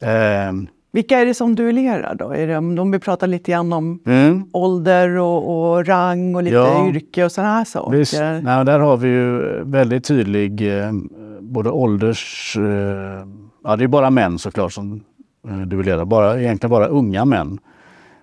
Eh, 0.00 0.52
Vilka 0.92 1.18
är 1.18 1.26
det 1.26 1.34
som 1.34 1.54
duellerar 1.54 2.14
då? 2.14 2.30
Är 2.30 2.46
det, 2.46 2.56
om 2.56 2.90
vi 2.90 2.98
pratar 2.98 3.26
lite 3.26 3.50
grann 3.50 3.72
om 3.72 4.00
mm. 4.06 4.44
ålder 4.52 5.18
och, 5.18 5.72
och, 5.72 5.86
rang 5.86 6.34
och 6.34 6.42
lite 6.42 6.56
ja, 6.56 6.88
yrke 6.88 7.24
och 7.24 7.32
sådana 7.32 7.52
här 7.52 7.64
saker? 7.64 7.98
Visst, 7.98 8.20
nej, 8.20 8.64
där 8.64 8.78
har 8.78 8.96
vi 8.96 9.08
ju 9.08 9.38
väldigt 9.64 10.04
tydlig 10.04 10.78
eh, 10.80 10.92
både 11.40 11.70
ålders... 11.70 12.56
Eh, 12.56 13.26
ja, 13.64 13.76
det 13.76 13.84
är 13.84 13.88
bara 13.88 14.10
män 14.10 14.38
såklart 14.38 14.72
som 14.72 15.04
eh, 15.48 15.56
duellerar, 15.60 16.04
bara, 16.04 16.40
egentligen 16.40 16.70
bara 16.70 16.86
unga 16.86 17.24
män. 17.24 17.58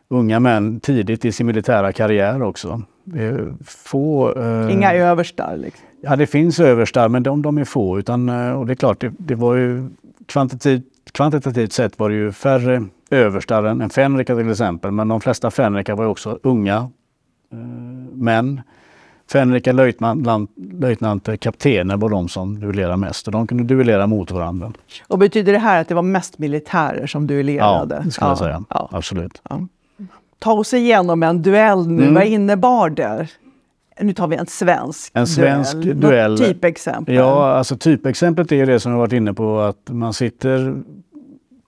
Unga 0.07 0.39
män 0.39 0.79
tidigt 0.79 1.25
i 1.25 1.31
sin 1.31 1.47
militära 1.47 1.91
karriär 1.91 2.41
också. 2.41 2.81
Få, 3.65 4.33
eh, 4.33 4.73
Inga 4.73 4.93
överstar? 4.93 5.57
Liksom. 5.57 5.85
Ja, 6.01 6.15
det 6.15 6.27
finns 6.27 6.59
överstar, 6.59 7.09
men 7.09 7.23
de, 7.23 7.41
de 7.41 7.57
är 7.57 7.65
få. 7.65 7.99
Utan, 7.99 8.29
eh, 8.29 8.51
och 8.51 8.65
det 8.65 8.73
är 8.73 8.75
klart, 8.75 9.01
det, 9.01 9.13
det 9.17 9.35
var 9.35 9.55
ju 9.55 9.89
kvantitativt, 10.25 10.83
kvantitativt 11.11 11.73
sett 11.73 11.99
var 11.99 12.09
det 12.09 12.15
ju 12.15 12.31
färre 12.31 12.83
överstar 13.09 13.63
än 13.63 13.89
fänrikar 13.89 14.35
till 14.35 14.51
exempel. 14.51 14.91
Men 14.91 15.07
de 15.07 15.21
flesta 15.21 15.51
fänrikar 15.51 15.95
var 15.95 16.05
också 16.05 16.39
unga 16.43 16.89
eh, 17.51 17.57
män. 18.13 18.61
Fänrika 19.31 19.71
löjtnanter, 19.71 21.35
kaptener 21.37 21.97
var 21.97 22.09
de 22.09 22.29
som 22.29 22.59
duellerade 22.59 22.97
mest 22.97 23.27
och 23.27 23.31
de 23.31 23.47
kunde 23.47 23.63
duellera 23.63 24.07
mot 24.07 24.31
varandra. 24.31 24.73
Och 25.07 25.19
betyder 25.19 25.53
det 25.53 25.59
här 25.59 25.81
att 25.81 25.87
det 25.87 25.95
var 25.95 26.01
mest 26.01 26.37
militärer 26.37 27.07
som 27.07 27.27
duellerade? 27.27 27.95
Ja, 27.95 28.01
det 28.03 28.11
skulle 28.11 28.27
ja. 28.27 28.31
jag 28.31 28.37
säga. 28.37 28.63
Ja. 28.69 28.89
Absolut. 28.91 29.41
Ja. 29.49 29.67
Ta 30.41 30.53
oss 30.53 30.73
igenom 30.73 31.23
en 31.23 31.41
duell 31.41 31.87
nu. 31.87 32.03
Mm. 32.03 32.13
Vad 32.13 32.25
innebar 32.25 32.89
det? 32.89 33.27
Nu 34.01 34.13
tar 34.13 34.27
vi 34.27 34.35
en 34.35 34.45
svensk, 34.45 35.11
en 35.13 35.27
svensk 35.27 35.73
duell. 35.73 35.99
duell. 35.99 36.37
typexempel. 36.37 37.15
Ja, 37.15 37.53
alltså 37.53 37.77
typexemplet 37.77 38.51
är 38.51 38.65
det 38.65 38.79
som 38.79 38.91
jag 38.91 38.99
varit 38.99 39.13
inne 39.13 39.33
på 39.33 39.59
att 39.59 39.89
man 39.89 40.13
sitter 40.13 40.83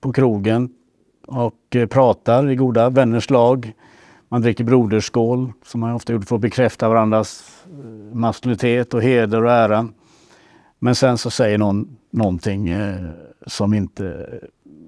på 0.01 0.13
krogen 0.13 0.69
och 1.27 1.75
eh, 1.75 1.87
pratar 1.87 2.49
i 2.49 2.55
goda 2.55 2.89
vänners 2.89 3.29
lag. 3.29 3.73
Man 4.29 4.41
dricker 4.41 4.63
broderskål 4.63 5.51
som 5.65 5.81
man 5.81 5.93
ofta 5.93 6.13
gjort 6.13 6.25
för 6.25 6.35
att 6.35 6.41
bekräfta 6.41 6.89
varandras 6.89 7.43
eh, 7.65 8.15
maskulinitet 8.15 8.93
och 8.93 9.01
heder 9.01 9.43
och 9.43 9.51
ära. 9.51 9.87
Men 10.79 10.95
sen 10.95 11.17
så 11.17 11.29
säger 11.29 11.57
någon 11.57 11.97
någonting 12.11 12.69
eh, 12.69 12.95
som 13.47 13.73
inte 13.73 14.29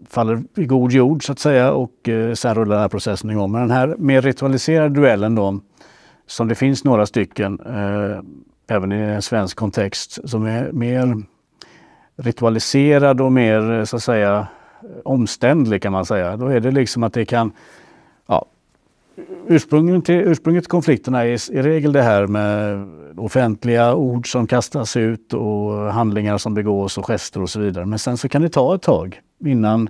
faller 0.09 0.43
i 0.55 0.65
god 0.65 0.91
jord 0.91 1.25
så 1.25 1.31
att 1.31 1.39
säga 1.39 1.71
och 1.71 2.09
eh, 2.09 2.33
sen 2.33 2.55
rullar 2.55 2.75
den 2.75 2.81
här 2.81 2.89
processen 2.89 3.29
igång. 3.29 3.51
Men 3.51 3.61
den 3.61 3.71
här 3.71 3.95
mer 3.97 4.21
ritualiserade 4.21 4.89
duellen 4.89 5.35
då 5.35 5.59
som 6.27 6.47
det 6.47 6.55
finns 6.55 6.83
några 6.83 7.05
stycken, 7.05 7.59
eh, 7.59 8.19
även 8.67 8.91
i 8.91 8.95
en 8.95 9.21
svensk 9.21 9.57
kontext, 9.57 10.29
som 10.29 10.45
är 10.45 10.71
mer 10.71 11.23
ritualiserad 12.17 13.21
och 13.21 13.31
mer 13.31 13.71
eh, 13.71 13.83
så 13.83 13.95
att 13.95 14.03
säga 14.03 14.47
omständlig 15.03 15.81
kan 15.81 15.91
man 15.91 16.05
säga. 16.05 16.37
Då 16.37 16.47
är 16.47 16.59
det 16.59 16.71
liksom 16.71 17.03
att 17.03 17.13
det 17.13 17.25
kan, 17.25 17.51
ursprunget 19.47 20.05
till, 20.05 20.15
ursprunget 20.15 20.63
till 20.63 20.69
konflikterna 20.69 21.25
är 21.25 21.51
i 21.51 21.61
regel 21.61 21.91
det 21.91 22.01
här 22.01 22.27
med 22.27 22.87
offentliga 23.17 23.95
ord 23.95 24.31
som 24.31 24.47
kastas 24.47 24.97
ut 24.97 25.33
och 25.33 25.71
handlingar 25.93 26.37
som 26.37 26.53
begås 26.53 26.97
och 26.97 27.05
gester 27.05 27.41
och 27.41 27.49
så 27.49 27.59
vidare. 27.59 27.85
Men 27.85 27.99
sen 27.99 28.17
så 28.17 28.29
kan 28.29 28.41
det 28.41 28.49
ta 28.49 28.75
ett 28.75 28.81
tag 28.81 29.19
innan 29.45 29.89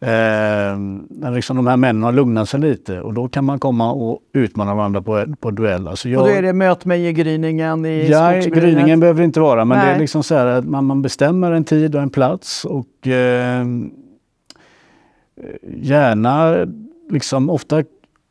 Eh, 0.00 1.30
liksom 1.32 1.56
de 1.56 1.66
här 1.66 1.76
männen 1.76 2.02
har 2.02 2.12
lugnat 2.12 2.48
sig 2.48 2.60
lite 2.60 3.00
och 3.00 3.14
då 3.14 3.28
kan 3.28 3.44
man 3.44 3.58
komma 3.58 3.92
och 3.92 4.20
utmana 4.32 4.74
varandra 4.74 5.02
på, 5.02 5.24
på 5.40 5.50
duell. 5.50 5.88
Alltså 5.88 6.08
jag, 6.08 6.22
och 6.22 6.28
då 6.28 6.34
är 6.34 6.42
det 6.42 6.52
möt 6.52 6.84
mig 6.84 7.06
i 7.06 7.12
gryningen 7.12 7.86
i 7.86 8.08
Ja, 8.10 8.32
gryningen 8.32 9.00
behöver 9.00 9.18
det 9.18 9.24
inte 9.24 9.40
vara 9.40 9.64
men 9.64 9.78
Nej. 9.78 9.86
det 9.86 9.92
är 9.94 9.98
liksom 9.98 10.22
så 10.22 10.34
här 10.34 10.46
att 10.46 10.64
man, 10.64 10.84
man, 10.84 11.02
bestämmer 11.02 11.52
en 11.52 11.64
tid 11.64 11.94
och 11.94 12.02
en 12.02 12.10
plats 12.10 12.64
och 12.64 13.06
eh, 13.06 13.64
gärna 15.74 16.66
liksom 17.10 17.50
ofta 17.50 17.82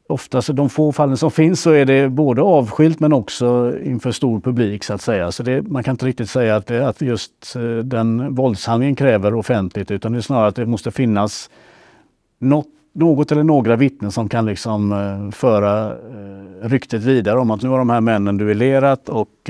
oftast 0.09 0.49
i 0.49 0.53
de 0.53 0.69
få 0.69 0.91
fallen 0.91 1.17
som 1.17 1.31
finns 1.31 1.61
så 1.61 1.71
är 1.71 1.85
det 1.85 2.09
både 2.09 2.41
avskilt 2.41 2.99
men 2.99 3.13
också 3.13 3.73
inför 3.83 4.11
stor 4.11 4.39
publik 4.39 4.83
så 4.83 4.93
att 4.93 5.01
säga. 5.01 5.31
Så 5.31 5.43
det, 5.43 5.61
man 5.61 5.83
kan 5.83 5.93
inte 5.93 6.05
riktigt 6.05 6.29
säga 6.29 6.55
att, 6.55 6.67
det, 6.67 6.87
att 6.87 7.01
just 7.01 7.55
eh, 7.55 7.61
den 7.61 8.35
våldshandlingen 8.35 8.95
kräver 8.95 9.33
offentligt 9.33 9.91
utan 9.91 10.11
det 10.11 10.19
är 10.19 10.21
snarare 10.21 10.47
att 10.47 10.55
det 10.55 10.65
måste 10.65 10.91
finnas 10.91 11.49
något, 12.39 12.67
något 12.93 13.31
eller 13.31 13.43
några 13.43 13.75
vittnen 13.75 14.11
som 14.11 14.29
kan 14.29 14.45
liksom 14.45 14.91
eh, 14.91 15.31
föra 15.31 15.91
eh, 15.91 16.67
ryktet 16.67 17.03
vidare 17.03 17.39
om 17.39 17.51
att 17.51 17.61
nu 17.61 17.69
har 17.69 17.77
de 17.77 17.89
här 17.89 18.01
männen 18.01 18.37
duellerat 18.37 19.09
och 19.09 19.49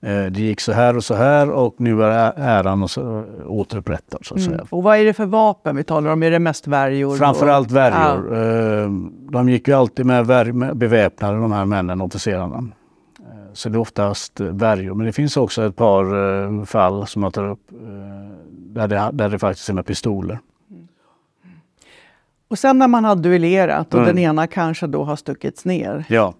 det 0.00 0.40
gick 0.40 0.60
så 0.60 0.72
här 0.72 0.96
och 0.96 1.04
så 1.04 1.14
här 1.14 1.50
och 1.50 1.74
nu 1.78 2.04
är 2.04 2.32
äran 2.36 2.82
och 2.82 2.90
så, 2.90 3.24
återupprättad. 3.46 4.26
Så 4.26 4.34
att 4.34 4.40
mm. 4.40 4.52
säga. 4.52 4.66
Och 4.70 4.82
vad 4.82 4.98
är 4.98 5.04
det 5.04 5.12
för 5.12 5.26
vapen 5.26 5.76
vi 5.76 5.84
talar 5.84 6.10
om? 6.12 6.22
Är 6.22 6.30
det 6.30 6.38
mest 6.38 6.66
värjor? 6.66 7.16
Framförallt 7.16 7.70
värjor. 7.70 8.36
Ja. 8.36 8.82
Eh, 8.82 8.90
de 9.30 9.48
gick 9.48 9.68
ju 9.68 9.74
alltid 9.74 10.06
med, 10.06 10.54
med 10.54 10.76
beväpnade, 10.76 11.40
de 11.40 11.52
här 11.52 11.64
männen, 11.64 12.00
officerarna. 12.00 12.56
Eh, 13.18 13.52
så 13.52 13.68
det 13.68 13.76
är 13.76 13.80
oftast 13.80 14.40
värjor. 14.40 14.94
Men 14.94 15.06
det 15.06 15.12
finns 15.12 15.36
också 15.36 15.66
ett 15.66 15.76
par 15.76 16.64
fall 16.64 17.06
som 17.06 17.22
jag 17.22 17.34
tar 17.34 17.48
upp 17.48 17.70
där 18.50 18.88
det, 18.88 19.10
där 19.12 19.28
det 19.28 19.38
faktiskt 19.38 19.68
är 19.68 19.74
med 19.74 19.86
pistoler. 19.86 20.38
Och 22.48 22.58
sen 22.58 22.78
när 22.78 22.88
man 22.88 23.04
har 23.04 23.16
duellerat 23.16 23.94
och 23.94 24.00
mm. 24.00 24.14
den 24.14 24.18
ena 24.18 24.46
kanske 24.46 24.86
då 24.86 25.04
har 25.04 25.16
stuckits 25.16 25.64
ner. 25.64 26.04
Ja 26.08 26.34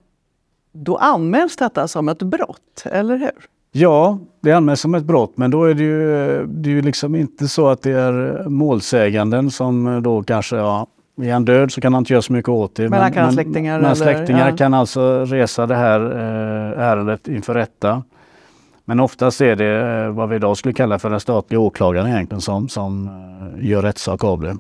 då 0.73 0.97
anmäls 0.97 1.57
detta 1.57 1.89
som 1.89 2.09
ett 2.09 2.23
brott, 2.23 2.85
eller 2.85 3.17
hur? 3.17 3.31
Ja, 3.73 4.19
det 4.41 4.53
anmäls 4.53 4.81
som 4.81 4.95
ett 4.95 5.05
brott 5.05 5.33
men 5.37 5.51
då 5.51 5.65
är 5.65 5.75
det 5.75 5.83
ju, 5.83 6.47
det 6.47 6.71
är 6.71 6.75
ju 6.75 6.83
liksom 6.83 7.15
inte 7.15 7.49
så 7.49 7.69
att 7.69 7.83
det 7.83 7.93
är 7.93 8.45
målsäganden 8.49 9.51
som 9.51 10.03
då 10.03 10.23
kanske, 10.23 10.57
ja, 10.57 10.87
är 11.23 11.33
han 11.33 11.45
död 11.45 11.73
så 11.73 11.81
kan 11.81 11.95
han 11.95 12.01
inte 12.01 12.13
göra 12.13 12.23
så 12.23 12.33
mycket 12.33 12.49
åt 12.49 12.75
det. 12.75 12.89
Men, 12.89 13.01
han 13.01 13.13
kan 13.13 13.25
men, 13.25 13.33
släktingar? 13.33 13.81
Men 13.81 13.97
släktingar 13.97 14.51
ja. 14.51 14.57
kan 14.57 14.75
alltså 14.75 15.25
resa 15.25 15.67
det 15.67 15.77
här 15.77 16.01
eh, 16.01 16.87
ärendet 16.87 17.29
inför 17.29 17.55
rätta. 17.55 18.03
Men 18.85 19.01
oftast 19.01 19.41
är 19.41 19.57
det 19.57 20.05
eh, 20.05 20.11
vad 20.11 20.29
vi 20.29 20.37
idag 20.37 20.57
skulle 20.57 20.75
kalla 20.75 20.99
för 20.99 21.11
den 21.11 21.21
statliga 21.21 21.61
åklagaren 21.61 22.07
egentligen 22.07 22.41
som, 22.41 22.69
som 22.69 23.07
eh, 23.07 23.69
gör 23.69 23.83
rättssak 23.83 24.25
av 24.25 24.41
det. 24.41 24.57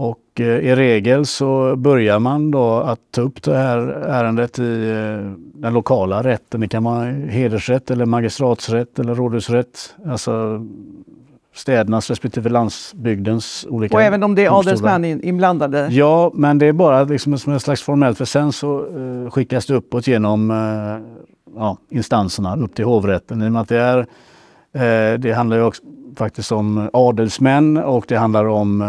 Och 0.00 0.40
eh, 0.40 0.46
i 0.46 0.74
regel 0.74 1.26
så 1.26 1.76
börjar 1.76 2.18
man 2.18 2.50
då 2.50 2.74
att 2.74 3.00
ta 3.10 3.20
upp 3.20 3.42
det 3.42 3.56
här 3.56 3.78
ärendet 3.88 4.58
i 4.58 4.90
eh, 4.90 5.32
den 5.54 5.74
lokala 5.74 6.22
rätten. 6.22 6.60
Det 6.60 6.68
kan 6.68 6.84
vara 6.84 7.04
hedersrätt 7.10 7.90
eller 7.90 8.06
magistratsrätt 8.06 8.98
eller 8.98 9.14
rådhusrätt. 9.14 9.94
Alltså 10.06 10.66
städernas 11.54 12.10
respektive 12.10 12.48
landsbygdens 12.48 13.66
olika 13.70 13.96
Och 13.96 14.02
även 14.02 14.22
om 14.22 14.34
det 14.34 14.44
är 14.44 14.58
adelsmän 14.58 15.04
inblandade? 15.04 15.88
Ja, 15.90 16.30
men 16.34 16.58
det 16.58 16.66
är 16.66 16.72
bara 16.72 17.04
liksom 17.04 17.38
som 17.38 17.52
en 17.52 17.60
slags 17.60 17.82
formellt 17.82 18.18
för 18.18 18.24
sen 18.24 18.52
så 18.52 18.86
uh, 18.86 19.30
skickas 19.30 19.66
det 19.66 19.74
uppåt 19.74 20.06
genom 20.06 20.50
ja, 21.56 21.76
instanserna 21.90 22.56
upp 22.56 22.74
till 22.74 22.84
hovrätten. 22.84 23.42
I 23.42 23.48
och 23.48 23.52
med 23.52 23.62
att 23.62 23.68
det, 23.68 23.78
är, 23.78 24.06
det 25.18 25.32
handlar 25.36 25.56
ju 25.56 25.62
också 25.62 25.82
faktiskt 26.16 26.52
om 26.52 26.90
adelsmän 26.92 27.76
och 27.76 28.04
det 28.08 28.16
handlar 28.16 28.44
om 28.44 28.82
eh, 28.82 28.88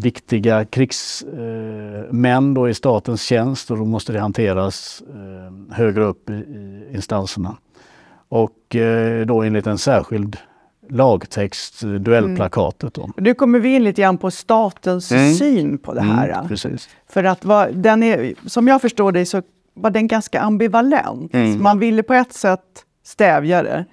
viktiga 0.00 0.64
krigsmän 0.64 2.56
eh, 2.56 2.70
i 2.70 2.74
statens 2.74 3.22
tjänst 3.22 3.70
och 3.70 3.76
då 3.78 3.84
måste 3.84 4.12
det 4.12 4.20
hanteras 4.20 5.02
eh, 5.08 5.74
högre 5.74 6.04
upp 6.04 6.30
i, 6.30 6.44
instanserna. 6.94 7.56
Och 8.28 8.76
eh, 8.76 9.26
då 9.26 9.42
enligt 9.42 9.66
en 9.66 9.78
särskild 9.78 10.36
lagtext, 10.90 11.80
duellplakatet. 11.80 12.94
Då. 12.94 13.10
Nu 13.16 13.34
kommer 13.34 13.58
vi 13.58 13.74
in 13.74 13.84
lite 13.84 14.02
grann 14.02 14.18
på 14.18 14.30
statens 14.30 15.12
mm. 15.12 15.34
syn 15.34 15.78
på 15.78 15.94
det 15.94 16.00
här. 16.00 16.28
Mm, 16.28 16.48
precis. 16.48 16.88
För 17.08 17.24
att 17.24 17.44
va, 17.44 17.68
den 17.72 18.02
är, 18.02 18.34
som 18.46 18.68
jag 18.68 18.80
förstår 18.80 19.12
det 19.12 19.26
så 19.26 19.42
var 19.74 19.90
den 19.90 20.06
ganska 20.08 20.40
ambivalent. 20.40 21.34
Mm. 21.34 21.62
Man 21.62 21.78
ville 21.78 22.02
på 22.02 22.14
ett 22.14 22.32
sätt 22.32 22.60
stävja 23.04 23.62
det 23.62 23.84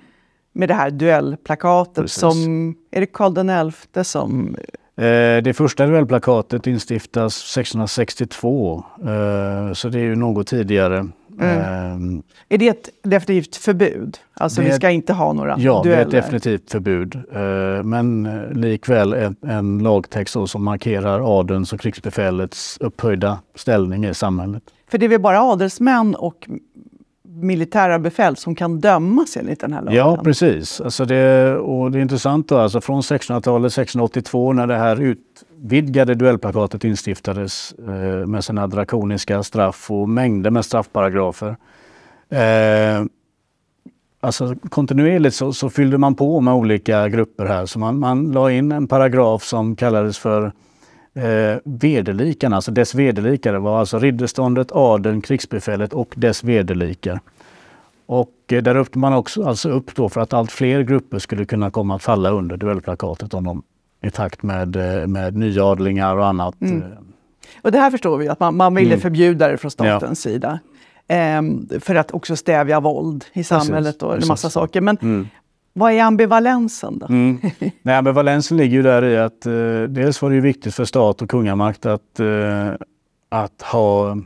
med 0.54 0.70
det 0.70 0.74
här 0.74 0.92
duellplakatet 0.92 2.04
Precis. 2.04 2.20
som, 2.20 2.76
är 2.92 3.00
det 3.00 3.06
Karl 3.06 3.72
XI 3.72 4.04
som 4.04 4.56
eh, 4.96 5.44
det 5.44 5.58
första 5.58 5.88
duellplakatet 5.88 6.68
instiftas 6.68 7.58
1662, 7.58 8.84
eh, 9.00 9.74
så 9.74 9.90
det 9.90 10.00
är 10.00 10.04
ju 10.04 10.16
något 10.16 10.48
tidigare. 10.48 11.08
Mm. 11.42 12.18
Eh, 12.18 12.24
är 12.50 12.58
det 12.58 12.68
ett 12.68 12.90
definitivt 13.04 13.56
förbud? 13.56 14.18
Alltså 14.34 14.62
vi 14.62 14.72
ska 14.72 14.90
inte 14.90 15.14
ha 15.14 15.34
några 15.34 15.56
ja, 15.60 15.82
dueller? 15.84 15.90
Ja, 15.90 15.96
det 15.96 15.96
är 15.96 16.06
ett 16.06 16.12
definitivt 16.12 16.72
förbud. 16.72 17.22
Men 17.86 18.24
likväl 18.52 19.14
en, 19.14 19.36
en 19.42 19.80
lagtext 19.80 20.36
som 20.48 20.64
markerar 20.64 21.40
adelns 21.40 21.74
och 21.74 21.80
krigsbefälets 21.80 22.78
upphöjda 22.80 23.40
ställning 23.56 24.06
i 24.06 24.14
samhället. 24.14 24.64
För 24.92 24.98
det 24.98 25.06
är 25.06 25.10
väl 25.10 25.22
bara 25.22 25.42
adelsmän 25.42 26.16
och 26.16 26.48
militära 27.42 28.00
befäl 28.00 28.36
som 28.36 28.56
kan 28.56 28.80
dömas 28.80 29.38
enligt 29.38 29.60
den 29.60 29.74
här 29.74 29.82
lagen. 29.82 29.98
Ja, 29.98 30.18
precis. 30.24 30.82
Alltså 30.82 31.06
det, 31.06 31.56
och 31.56 31.92
det 31.92 32.00
är 32.00 32.02
intressant 32.02 32.50
då, 32.50 32.58
alltså 32.58 32.82
från 32.82 33.02
1600-talet, 33.02 33.72
1682 33.72 34.54
när 34.54 34.68
det 34.68 34.78
här 34.78 35.02
utvidgade 35.02 36.16
duellplakatet 36.16 36.84
instiftades 36.84 37.74
eh, 37.88 38.28
med 38.28 38.44
sina 38.44 38.68
drakoniska 38.68 39.44
straff 39.44 39.92
och 39.92 40.10
mängder 40.10 40.50
med 40.50 40.66
straffparagrafer. 40.66 41.56
Eh, 42.30 43.06
alltså 44.20 44.56
kontinuerligt 44.70 45.36
så, 45.36 45.54
så, 45.54 45.70
fyllde 45.70 45.98
man 45.98 46.16
på 46.16 46.42
med 46.42 46.54
olika 46.54 47.10
grupper 47.10 47.46
här. 47.46 47.66
Så 47.66 47.80
man, 47.80 48.00
man 48.00 48.32
la 48.32 48.52
in 48.52 48.72
en 48.72 48.88
paragraf 48.88 49.44
som 49.44 49.76
kallades 49.76 50.18
för 50.18 50.52
eh, 51.20 51.58
vederlikarna, 51.64 52.56
alltså 52.56 52.72
dess 52.72 52.96
vederlikare 52.96 53.60
var 53.60 53.80
alltså 53.80 54.00
ridderståndet, 54.00 54.72
adeln, 54.72 55.22
krigsbefälet 55.22 55.94
och 55.94 56.14
dess 56.18 56.44
vederlikar. 56.44 57.20
Och 58.06 58.34
eh, 58.52 58.64
där 58.64 58.76
öppnade 58.76 59.02
man 59.02 59.14
också 59.14 59.44
alltså 59.44 59.70
upp 59.70 59.96
då 59.96 60.10
för 60.10 60.22
att 60.22 60.34
allt 60.34 60.52
fler 60.52 60.82
grupper 60.82 61.20
skulle 61.20 61.46
kunna 61.46 61.72
komma 61.72 61.96
att 61.96 62.04
falla 62.04 62.30
under 62.30 62.58
duellplakatet 62.58 63.34
om 63.34 63.44
de, 63.44 63.64
i 64.02 64.10
takt 64.10 64.44
med, 64.44 64.76
eh, 64.76 65.08
med 65.08 65.36
nyadlingar 65.36 66.16
och 66.16 66.28
annat. 66.28 66.62
Mm. 66.62 66.82
Eh. 66.82 66.88
Och 67.62 67.72
det 67.72 67.78
här 67.78 67.92
förstår 67.92 68.18
vi, 68.18 68.28
att 68.28 68.40
man, 68.40 68.58
man 68.58 68.76
ville 68.76 68.90
mm. 68.90 69.02
förbjuda 69.02 69.48
det 69.48 69.58
från 69.58 69.72
statens 69.72 70.26
ja. 70.26 70.32
sida. 70.32 70.60
Ehm, 71.08 71.70
för 71.80 71.96
att 71.96 72.12
också 72.12 72.36
stävja 72.36 72.80
våld 72.80 73.26
i 73.34 73.44
samhället 73.44 74.00
precis, 74.00 74.04
och 74.04 74.22
en 74.22 74.28
massa 74.28 74.50
saker. 74.50 74.82
Men 74.82 74.98
mm. 75.02 75.28
Vad 75.74 75.92
är 75.92 76.04
ambivalensen 76.04 77.00
då? 77.00 77.06
Mm. 77.06 77.40
Nej, 77.82 77.96
ambivalensen 77.96 78.58
ligger 78.58 78.78
ju 78.78 78.84
där 78.84 79.06
i 79.06 79.18
att 79.18 79.46
eh, 79.46 79.82
dels 79.90 80.22
var 80.22 80.30
det 80.30 80.36
ju 80.36 80.42
viktigt 80.42 80.76
för 80.76 80.86
stat 80.86 81.22
och 81.22 81.30
kungamakt 81.30 81.86
att, 81.86 82.20
eh, 82.20 82.74
att 83.30 83.62
ha 83.62 84.18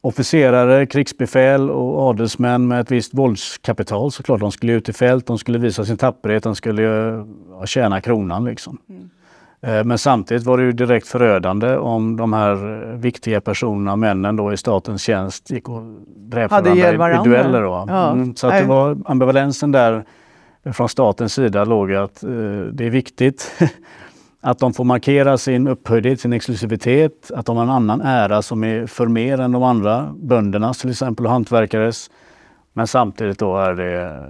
officerare, 0.00 0.86
krigsbefäl 0.86 1.70
och 1.70 2.08
adelsmän 2.08 2.68
med 2.68 2.80
ett 2.80 2.90
visst 2.90 3.14
våldskapital 3.14 4.12
såklart. 4.12 4.40
De 4.40 4.52
skulle 4.52 4.72
ut 4.72 4.88
i 4.88 4.92
fält, 4.92 5.26
de 5.26 5.38
skulle 5.38 5.58
visa 5.58 5.84
sin 5.84 5.96
tapperhet, 5.96 6.42
de 6.42 6.54
skulle 6.54 6.82
ja, 7.50 7.66
tjäna 7.66 8.00
kronan 8.00 8.44
liksom. 8.44 8.78
Mm. 8.88 9.10
Eh, 9.66 9.84
men 9.84 9.98
samtidigt 9.98 10.44
var 10.44 10.58
det 10.58 10.64
ju 10.64 10.72
direkt 10.72 11.08
förödande 11.08 11.76
om 11.76 12.16
de 12.16 12.32
här 12.32 12.56
viktiga 12.96 13.40
personerna, 13.40 13.96
männen 13.96 14.36
då 14.36 14.52
i 14.52 14.56
statens 14.56 15.02
tjänst, 15.02 15.50
gick 15.50 15.68
och 15.68 15.82
dräpte 16.06 16.60
varandra, 16.60 16.96
varandra 16.98 17.20
i 17.20 17.28
dueller. 17.28 17.62
Då. 17.62 17.84
Ja. 17.88 18.12
Mm, 18.12 18.36
så 18.36 18.46
att 18.46 18.60
det 18.60 18.66
var 18.66 18.98
ambivalensen 19.04 19.72
där 19.72 20.04
från 20.72 20.88
statens 20.88 21.34
sida 21.34 21.64
låg 21.64 21.92
att 21.92 22.22
eh, 22.22 22.30
det 22.72 22.86
är 22.86 22.90
viktigt 22.90 23.52
att 24.40 24.58
de 24.58 24.72
får 24.72 24.84
markera 24.84 25.38
sin 25.38 25.68
upphöjdhet, 25.68 26.20
sin 26.20 26.32
exklusivitet, 26.32 27.30
att 27.34 27.46
de 27.46 27.56
har 27.56 27.64
en 27.64 27.70
annan 27.70 28.00
ära 28.00 28.42
som 28.42 28.64
är 28.64 28.86
för 28.86 29.06
mer 29.06 29.40
än 29.40 29.52
de 29.52 29.62
andra 29.62 30.14
böndernas 30.16 30.78
till 30.78 30.90
exempel 30.90 31.26
och 31.26 31.32
hantverkares. 31.32 32.10
Men 32.72 32.86
samtidigt 32.86 33.38
då 33.38 33.56
är 33.56 33.74
det 33.74 34.26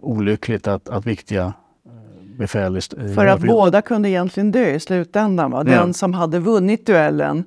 olyckligt 0.00 0.68
att, 0.68 0.88
att 0.88 1.06
viktiga 1.06 1.52
befäl. 2.38 2.76
I, 2.76 2.80
För 3.14 3.26
att 3.26 3.40
båda 3.40 3.82
kunde 3.82 4.08
egentligen 4.08 4.52
dö 4.52 4.70
i 4.70 4.80
slutändan. 4.80 5.50
Va? 5.50 5.64
Den 5.64 5.86
ja. 5.86 5.92
som 5.92 6.14
hade 6.14 6.38
vunnit 6.38 6.86
duellen 6.86 7.44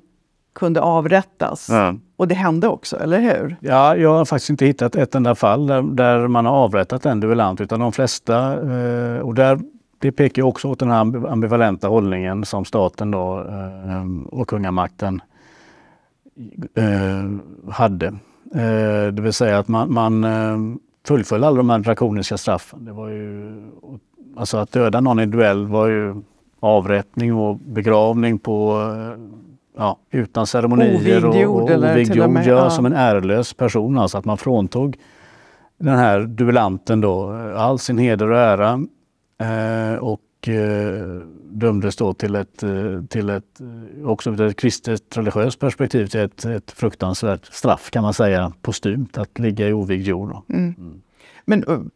kunde 0.56 0.82
avrättas. 0.82 1.68
Ja. 1.70 1.96
Och 2.18 2.28
det 2.28 2.36
hände 2.36 2.68
också, 2.68 3.00
eller 3.00 3.20
hur? 3.20 3.56
Ja, 3.60 3.96
jag 3.96 4.14
har 4.14 4.26
faktiskt 4.26 4.50
inte 4.50 4.66
hittat 4.66 4.96
ett 4.96 5.16
enda 5.16 5.36
fall 5.36 5.68
där, 5.68 5.82
där 5.82 6.28
man 6.28 6.46
har 6.46 6.54
avrättat 6.54 7.06
en 7.06 7.20
duellant 7.20 7.62
utan 7.62 7.80
de 7.80 7.92
flesta, 7.92 8.54
eh, 8.54 9.20
och 9.20 9.36
där 9.36 9.60
det 10.00 10.12
pekar 10.12 10.44
också 10.44 10.68
åt 10.68 10.80
den 10.80 10.92
här 10.92 11.28
ambivalenta 11.28 11.88
hållningen 11.88 12.46
som 12.46 12.66
staten 12.66 13.12
då, 13.12 13.40
eh, 13.40 14.28
och 14.32 14.48
kungamakten 14.48 15.22
eh, 16.76 17.72
hade. 17.72 18.08
Eh, 18.56 19.14
det 19.14 19.22
vill 19.22 19.34
säga 19.34 19.60
att 19.60 19.68
man, 19.68 19.94
man 19.94 20.24
eh, 20.24 20.58
fullföll 21.08 21.44
alla 21.44 21.58
de 21.58 21.70
här 21.70 21.80
drakoniska 21.80 22.38
straffen. 22.38 22.86
Det 22.86 22.92
var 22.92 23.10
ju, 23.10 23.52
alltså 24.38 24.58
att 24.58 24.72
döda 24.72 25.02
någon 25.02 25.20
i 25.20 25.26
duell 25.26 25.68
var 25.68 25.88
ju 25.88 26.16
avrättning 26.60 27.34
och 27.34 27.58
begravning 27.58 28.40
på 28.40 28.82
ja, 29.78 30.00
utan 30.12 30.48
ceremonier 30.48 30.96
ovigd 30.96 31.36
jord, 31.36 31.46
och, 31.48 31.72
och 31.72 31.92
ovigd 31.92 32.16
jord, 32.16 32.38
ja, 32.46 32.70
som 32.70 32.86
en 32.86 32.94
ärelös 32.94 33.54
person. 33.54 33.98
Alltså 33.98 34.18
att 34.18 34.26
man 34.26 34.38
fråntog 34.38 34.98
den 35.78 35.98
här 35.98 36.20
duellanten 36.20 37.02
då 37.02 37.32
all 37.56 37.80
sin 37.80 37.98
heder 37.98 38.32
och 38.32 38.40
ära 38.40 38.80
eh, 39.38 40.00
och 40.00 40.48
eh, 40.48 41.22
dömdes 41.44 41.96
då 41.96 42.14
till 42.14 42.36
ett, 42.36 42.64
eh, 42.64 43.04
till 43.10 43.30
ett 43.30 43.62
också 44.04 44.30
ur 44.30 44.42
ett 44.42 44.58
kristet 44.58 45.18
religiöst 45.18 45.60
perspektiv 45.60 46.08
till 46.08 46.20
ett, 46.20 46.46
ett 46.46 46.72
fruktansvärt 46.72 47.46
straff 47.46 47.90
kan 47.92 48.04
man 48.04 48.14
säga, 48.14 48.54
postumt, 48.62 49.18
att 49.18 49.40
ligga 49.40 49.68
i 49.68 49.74
ovigd 49.74 50.08
jord. 50.08 50.36
Mm. 50.50 50.76
Mm. 50.78 51.02
Men 51.46 51.90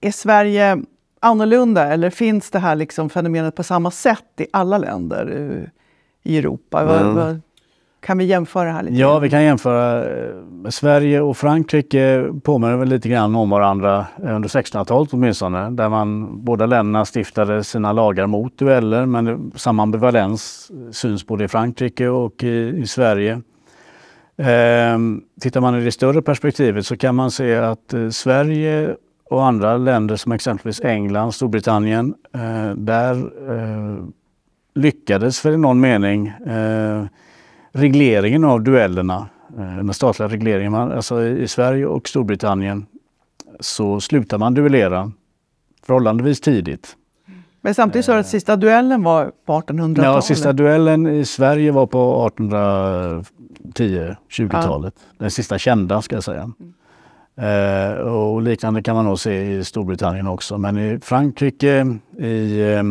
är 0.00 0.10
Sverige 0.10 0.82
annorlunda 1.26 1.86
eller 1.86 2.10
finns 2.10 2.50
det 2.50 2.58
här 2.58 2.76
liksom 2.76 3.10
fenomenet 3.10 3.54
på 3.54 3.62
samma 3.62 3.90
sätt 3.90 4.40
i 4.40 4.46
alla 4.52 4.78
länder 4.78 5.30
i 6.22 6.38
Europa? 6.38 6.80
Mm. 6.80 7.42
Kan 8.06 8.18
vi 8.18 8.24
jämföra 8.24 8.72
här 8.72 8.82
lite? 8.82 8.96
Ja, 8.96 9.18
vi 9.18 9.30
kan 9.30 9.44
jämföra. 9.44 10.04
Sverige 10.70 11.20
och 11.20 11.36
Frankrike 11.36 12.28
påminner 12.42 12.76
väl 12.76 12.88
lite 12.88 13.08
grann 13.08 13.34
om 13.34 13.50
varandra 13.50 14.06
under 14.16 14.48
1600-talet 14.48 15.12
åtminstone, 15.12 15.70
där 15.70 15.88
man 15.88 16.38
båda 16.44 16.66
länderna 16.66 17.04
stiftade 17.04 17.64
sina 17.64 17.92
lagar 17.92 18.26
mot 18.26 18.58
dueller, 18.58 19.06
men 19.06 19.52
samma 19.54 19.82
ambivalens 19.82 20.70
syns 20.92 21.26
både 21.26 21.44
i 21.44 21.48
Frankrike 21.48 22.08
och 22.08 22.44
i, 22.44 22.80
i 22.82 22.86
Sverige. 22.86 23.32
Eh, 24.36 24.98
tittar 25.40 25.60
man 25.60 25.80
i 25.80 25.84
det 25.84 25.92
större 25.92 26.22
perspektivet 26.22 26.86
så 26.86 26.96
kan 26.96 27.14
man 27.14 27.30
se 27.30 27.56
att 27.56 27.94
eh, 27.94 28.08
Sverige 28.08 28.96
och 29.30 29.46
andra 29.46 29.76
länder 29.76 30.16
som 30.16 30.32
exempelvis 30.32 30.80
England, 30.80 31.32
Storbritannien, 31.32 32.14
eh, 32.34 32.70
där 32.70 33.14
eh, 33.50 33.96
lyckades 34.74 35.40
för 35.40 35.52
i 35.52 35.56
någon 35.56 35.80
mening 35.80 36.28
eh, 36.28 37.04
regleringen 37.72 38.44
av 38.44 38.62
duellerna, 38.62 39.28
eh, 39.58 39.76
den 39.76 39.94
statliga 39.94 40.28
regleringen, 40.28 40.74
alltså 40.74 41.24
i 41.24 41.48
Sverige 41.48 41.86
och 41.86 42.08
Storbritannien 42.08 42.86
så 43.60 44.00
slutar 44.00 44.38
man 44.38 44.54
duellera 44.54 45.12
förhållandevis 45.82 46.40
tidigt. 46.40 46.96
Men 47.60 47.74
samtidigt 47.74 48.06
så 48.06 48.12
att 48.12 48.26
sista 48.26 48.56
duellen 48.56 49.02
var 49.02 49.32
på 49.46 49.52
1800-talet? 49.52 50.04
Ja, 50.04 50.22
sista 50.22 50.52
duellen 50.52 51.06
i 51.06 51.24
Sverige 51.24 51.72
var 51.72 51.86
på 51.86 52.30
1810-20-talet. 52.38 54.94
Ja. 54.96 55.02
Den 55.18 55.30
sista 55.30 55.58
kända 55.58 56.02
ska 56.02 56.16
jag 56.16 56.24
säga. 56.24 56.52
Eh, 57.40 57.92
och 57.98 58.42
liknande 58.42 58.82
kan 58.82 58.96
man 58.96 59.04
nog 59.04 59.18
se 59.18 59.42
i 59.52 59.64
Storbritannien 59.64 60.26
också. 60.26 60.58
Men 60.58 60.78
i 60.78 60.98
Frankrike, 61.02 61.86
i 62.18 62.60
eh, 62.74 62.82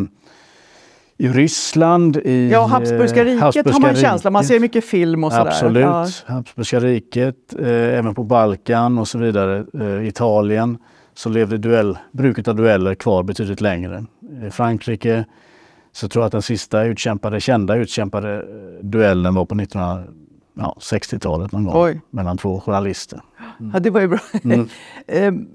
i 1.18 1.28
Ryssland, 1.28 2.16
i 2.16 2.50
Ja, 2.50 2.66
Habsburgska 2.66 3.24
riket 3.24 3.40
Habsburgska 3.40 3.72
har 3.72 3.80
man 3.80 3.90
riket. 3.90 4.02
känsla, 4.02 4.30
man 4.30 4.44
ser 4.44 4.60
mycket 4.60 4.84
film 4.84 5.24
och 5.24 5.32
sådär. 5.32 5.46
Absolut, 5.46 5.82
ja. 5.82 6.06
Habsburgska 6.26 6.80
riket, 6.80 7.36
eh, 7.58 7.68
även 7.98 8.14
på 8.14 8.24
Balkan 8.24 8.98
och 8.98 9.08
så 9.08 9.18
vidare, 9.18 9.64
eh, 9.80 10.06
Italien, 10.08 10.78
så 11.14 11.28
levde 11.28 11.58
duell, 11.58 11.98
bruket 12.12 12.48
av 12.48 12.56
dueller 12.56 12.94
kvar 12.94 13.22
betydligt 13.22 13.60
längre. 13.60 14.04
I 14.46 14.50
Frankrike 14.50 15.24
så 15.92 16.08
tror 16.08 16.22
jag 16.22 16.26
att 16.26 16.32
den 16.32 16.42
sista 16.42 16.84
utkämpade, 16.84 17.40
kända 17.40 17.76
utkämpade 17.76 18.34
eh, 18.36 18.40
duellen 18.82 19.34
var 19.34 19.44
på 19.44 19.54
1960-talet 19.54 21.52
någon 21.52 21.64
gång, 21.64 21.74
Oj. 21.84 22.00
mellan 22.10 22.38
två 22.38 22.60
journalister. 22.60 23.20
Mm. 23.60 23.70
Ja, 23.74 23.80
det 23.80 23.90
var 23.90 24.00
ju 24.00 24.08
bra. 24.08 24.18
Mm. 24.44 24.68
Ehm, 25.06 25.48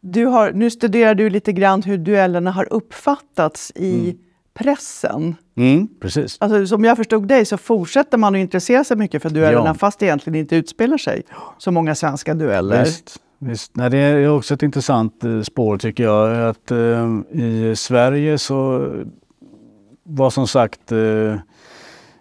du 0.00 0.26
har, 0.26 0.52
nu 0.52 0.70
studerar 0.70 1.14
du 1.14 1.30
lite 1.30 1.52
grann 1.52 1.82
hur 1.82 1.98
duellerna 1.98 2.50
har 2.50 2.72
uppfattats 2.72 3.72
i 3.74 4.10
mm 4.10 4.16
pressen. 4.54 5.36
Mm, 5.56 5.88
precis. 6.00 6.36
Alltså, 6.40 6.66
som 6.66 6.84
jag 6.84 6.96
förstod 6.96 7.28
dig 7.28 7.44
så 7.44 7.56
fortsätter 7.56 8.18
man 8.18 8.34
att 8.34 8.38
intressera 8.38 8.84
sig 8.84 8.96
mycket 8.96 9.22
för 9.22 9.30
duellerna 9.30 9.66
ja. 9.66 9.74
fast 9.74 9.98
det 9.98 10.06
egentligen 10.06 10.40
inte 10.40 10.56
utspelar 10.56 10.98
sig 10.98 11.22
så 11.58 11.70
många 11.70 11.94
svenska 11.94 12.34
dueller. 12.34 12.84
Visst. 12.84 13.18
Visst. 13.38 13.76
Nej, 13.76 13.90
det 13.90 13.98
är 13.98 14.30
också 14.30 14.54
ett 14.54 14.62
intressant 14.62 15.24
eh, 15.24 15.42
spår 15.42 15.78
tycker 15.78 16.04
jag. 16.04 16.48
Att 16.48 16.70
eh, 16.70 17.20
I 17.30 17.74
Sverige 17.76 18.38
så 18.38 18.90
var 20.02 20.30
som 20.30 20.48
sagt 20.48 20.92
eh, 20.92 21.36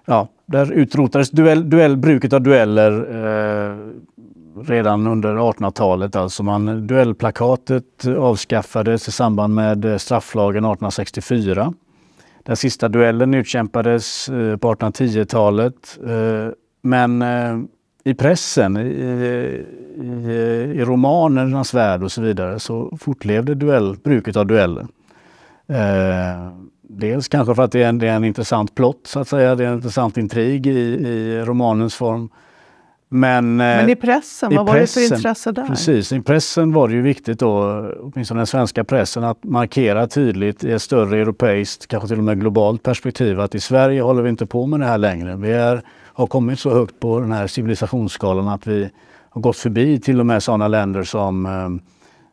ja, 0.05 0.27
där 0.45 0.71
utrotades 0.71 1.29
duell, 1.29 1.69
duell, 1.69 1.97
bruket 1.97 2.33
av 2.33 2.41
dueller 2.41 2.91
eh, 2.91 3.77
redan 4.55 5.07
under 5.07 5.35
1800-talet. 5.35 6.15
Alltså 6.15 6.43
man, 6.43 6.87
duellplakatet 6.87 8.07
avskaffades 8.17 9.07
i 9.07 9.11
samband 9.11 9.55
med 9.55 9.85
eh, 9.85 9.97
strafflagen 9.97 10.65
1864. 10.65 11.73
Den 12.43 12.55
sista 12.55 12.89
duellen 12.89 13.33
utkämpades 13.33 14.29
eh, 14.29 14.57
på 14.57 14.73
1810-talet. 14.73 15.99
Eh, 16.07 16.53
men 16.81 17.23
i 18.03 18.13
pressen, 18.13 18.77
i, 18.77 18.81
i, 18.81 19.65
i 20.75 20.85
romanernas 20.85 21.73
värld 21.73 22.03
och 22.03 22.11
så 22.11 22.21
vidare 22.21 22.59
så 22.59 22.97
fortlevde 22.99 23.55
duell, 23.55 23.97
bruket 24.03 24.35
av 24.35 24.47
dueller. 24.47 24.87
Dels 26.81 27.27
kanske 27.27 27.55
för 27.55 27.63
att 27.63 27.71
det 27.71 27.83
är 27.83 27.89
en, 27.89 27.99
det 27.99 28.07
är 28.07 28.15
en 28.15 28.23
intressant 28.23 28.75
plott 28.75 29.01
så 29.03 29.19
att 29.19 29.27
säga, 29.27 29.55
det 29.55 29.63
är 29.63 29.67
en 29.67 29.75
intressant 29.75 30.17
intrig 30.17 30.67
i, 30.67 30.79
i 31.07 31.41
romanens 31.45 31.95
form. 31.95 32.29
Men, 33.11 33.55
Men 33.55 33.89
i 33.89 33.95
pressen, 33.95 34.53
i 34.53 34.55
vad 34.55 34.67
pressen, 34.67 35.01
var 35.01 35.09
det 35.09 35.09
för 35.09 35.15
intresse 35.15 35.51
där? 35.51 35.65
Precis, 35.67 36.11
i 36.11 36.21
pressen 36.21 36.73
var 36.73 36.87
det 36.87 36.93
ju 36.93 37.01
viktigt 37.01 37.39
då, 37.39 37.85
åtminstone 37.99 38.39
den 38.39 38.47
svenska 38.47 38.83
pressen, 38.83 39.23
att 39.23 39.43
markera 39.43 40.07
tydligt 40.07 40.63
i 40.63 40.71
ett 40.71 40.81
större 40.81 41.17
europeiskt, 41.17 41.87
kanske 41.87 42.07
till 42.07 42.17
och 42.17 42.23
med 42.23 42.39
globalt 42.39 42.83
perspektiv 42.83 43.39
att 43.39 43.55
i 43.55 43.59
Sverige 43.59 44.01
håller 44.01 44.21
vi 44.21 44.29
inte 44.29 44.45
på 44.45 44.65
med 44.65 44.79
det 44.79 44.85
här 44.85 44.97
längre. 44.97 45.35
Vi 45.35 45.51
är, 45.51 45.81
har 46.13 46.27
kommit 46.27 46.59
så 46.59 46.69
högt 46.69 46.99
på 46.99 47.19
den 47.19 47.31
här 47.31 47.47
civilisationsskalan 47.47 48.47
att 48.47 48.67
vi 48.67 48.89
har 49.29 49.41
gått 49.41 49.57
förbi 49.57 49.99
till 49.99 50.19
och 50.19 50.25
med 50.25 50.43
sådana 50.43 50.67
länder 50.67 51.03
som 51.03 51.45
eh, 51.45 51.69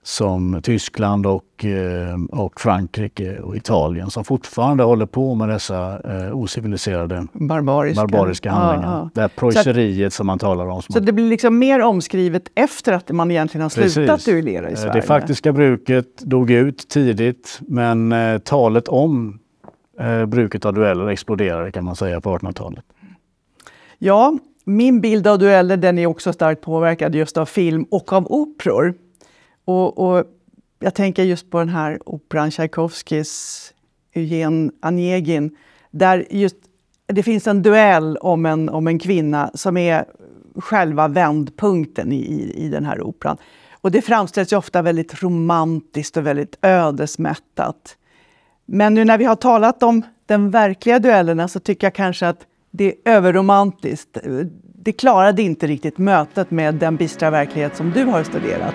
som 0.07 0.61
Tyskland 0.63 1.27
och, 1.27 1.65
eh, 1.65 2.41
och 2.41 2.61
Frankrike 2.61 3.39
och 3.39 3.57
Italien 3.57 4.11
som 4.11 4.25
fortfarande 4.25 4.85
håller 4.85 5.07
på 5.07 5.35
med 5.35 5.49
dessa 5.49 6.01
eh, 6.05 6.39
ociviliserade 6.39 7.27
barbariska, 7.33 8.01
barbariska 8.07 8.51
handlingar. 8.51 8.93
Ja, 8.93 8.99
ja. 8.99 9.11
Det 9.15 9.21
här 9.21 9.29
preusseriet 9.29 10.13
som 10.13 10.27
man 10.27 10.39
talar 10.39 10.67
om. 10.67 10.83
Så 10.83 11.01
det 11.01 11.13
blir 11.13 11.29
liksom 11.29 11.59
mer 11.59 11.81
omskrivet 11.81 12.43
efter 12.55 12.93
att 12.93 13.11
man 13.11 13.31
egentligen 13.31 13.63
har 13.63 13.69
Precis. 13.69 13.93
slutat 13.93 14.25
duellera 14.25 14.69
i 14.69 14.73
eh, 14.73 14.79
Sverige? 14.79 14.93
Det 14.93 15.03
faktiska 15.03 15.53
bruket 15.53 16.19
dog 16.19 16.51
ut 16.51 16.89
tidigt 16.89 17.59
men 17.61 18.13
eh, 18.13 18.39
talet 18.39 18.89
om 18.89 19.39
eh, 20.01 20.27
bruket 20.27 20.65
av 20.65 20.75
dueller 20.75 21.09
exploderade 21.09 21.73
kan 21.73 21.85
man 21.85 21.97
säga 21.97 22.21
på 22.21 22.39
1800-talet. 22.39 22.85
Ja, 23.99 24.39
min 24.65 25.01
bild 25.01 25.27
av 25.27 25.39
dueller 25.39 25.77
den 25.77 25.99
är 25.99 26.07
också 26.07 26.33
starkt 26.33 26.61
påverkad 26.61 27.15
just 27.15 27.37
av 27.37 27.47
film 27.47 27.87
och 27.91 28.13
av 28.13 28.27
operor. 28.33 28.95
Och, 29.67 29.99
och, 29.99 30.25
jag 30.79 30.95
tänker 30.95 31.25
just 31.25 31.51
på 31.51 31.59
den 31.59 31.69
här 31.69 31.99
operan 32.07 32.51
Tchaikovskys 32.51 33.73
Eugen 34.15 34.73
Onegin, 34.83 35.57
där 35.91 36.27
just 36.31 36.57
det 37.07 37.23
finns 37.23 37.47
en 37.47 37.63
duell 37.63 38.17
om 38.17 38.47
en, 38.47 38.69
om 38.69 38.87
en 38.87 38.99
kvinna 38.99 39.51
som 39.55 39.77
är 39.77 40.05
själva 40.57 41.09
vändpunkten 41.09 42.13
i, 42.13 42.17
i, 42.17 42.65
i 42.65 42.69
den 42.69 42.85
här 42.85 43.03
operan. 43.03 43.37
Och 43.81 43.91
det 43.91 44.03
framställs 44.03 44.53
ju 44.53 44.57
ofta 44.57 44.83
väldigt 44.83 45.23
romantiskt 45.23 46.17
och 46.17 46.27
väldigt 46.27 46.59
ödesmättat. 46.63 47.97
Men 48.67 48.95
nu 48.95 49.05
när 49.05 49.19
vi 49.19 49.25
har 49.25 49.37
talat 49.37 49.83
om 49.83 50.03
den 50.27 50.51
verkliga 50.51 50.99
duellerna 50.99 51.49
så 51.49 51.61
tycker 51.61 51.87
jag 51.87 51.95
kanske 51.95 52.29
att 52.29 52.47
det 52.71 52.85
är 52.85 52.95
överromantiskt. 53.05 54.19
Det 54.75 54.93
klarade 54.93 55.43
inte 55.43 55.67
riktigt 55.67 55.99
mötet 55.99 56.51
med 56.51 56.75
den 56.75 56.97
bistra 56.97 57.31
verklighet 57.31 57.77
som 57.77 57.91
du 57.91 58.05
har 58.05 58.25
studerat. 58.25 58.75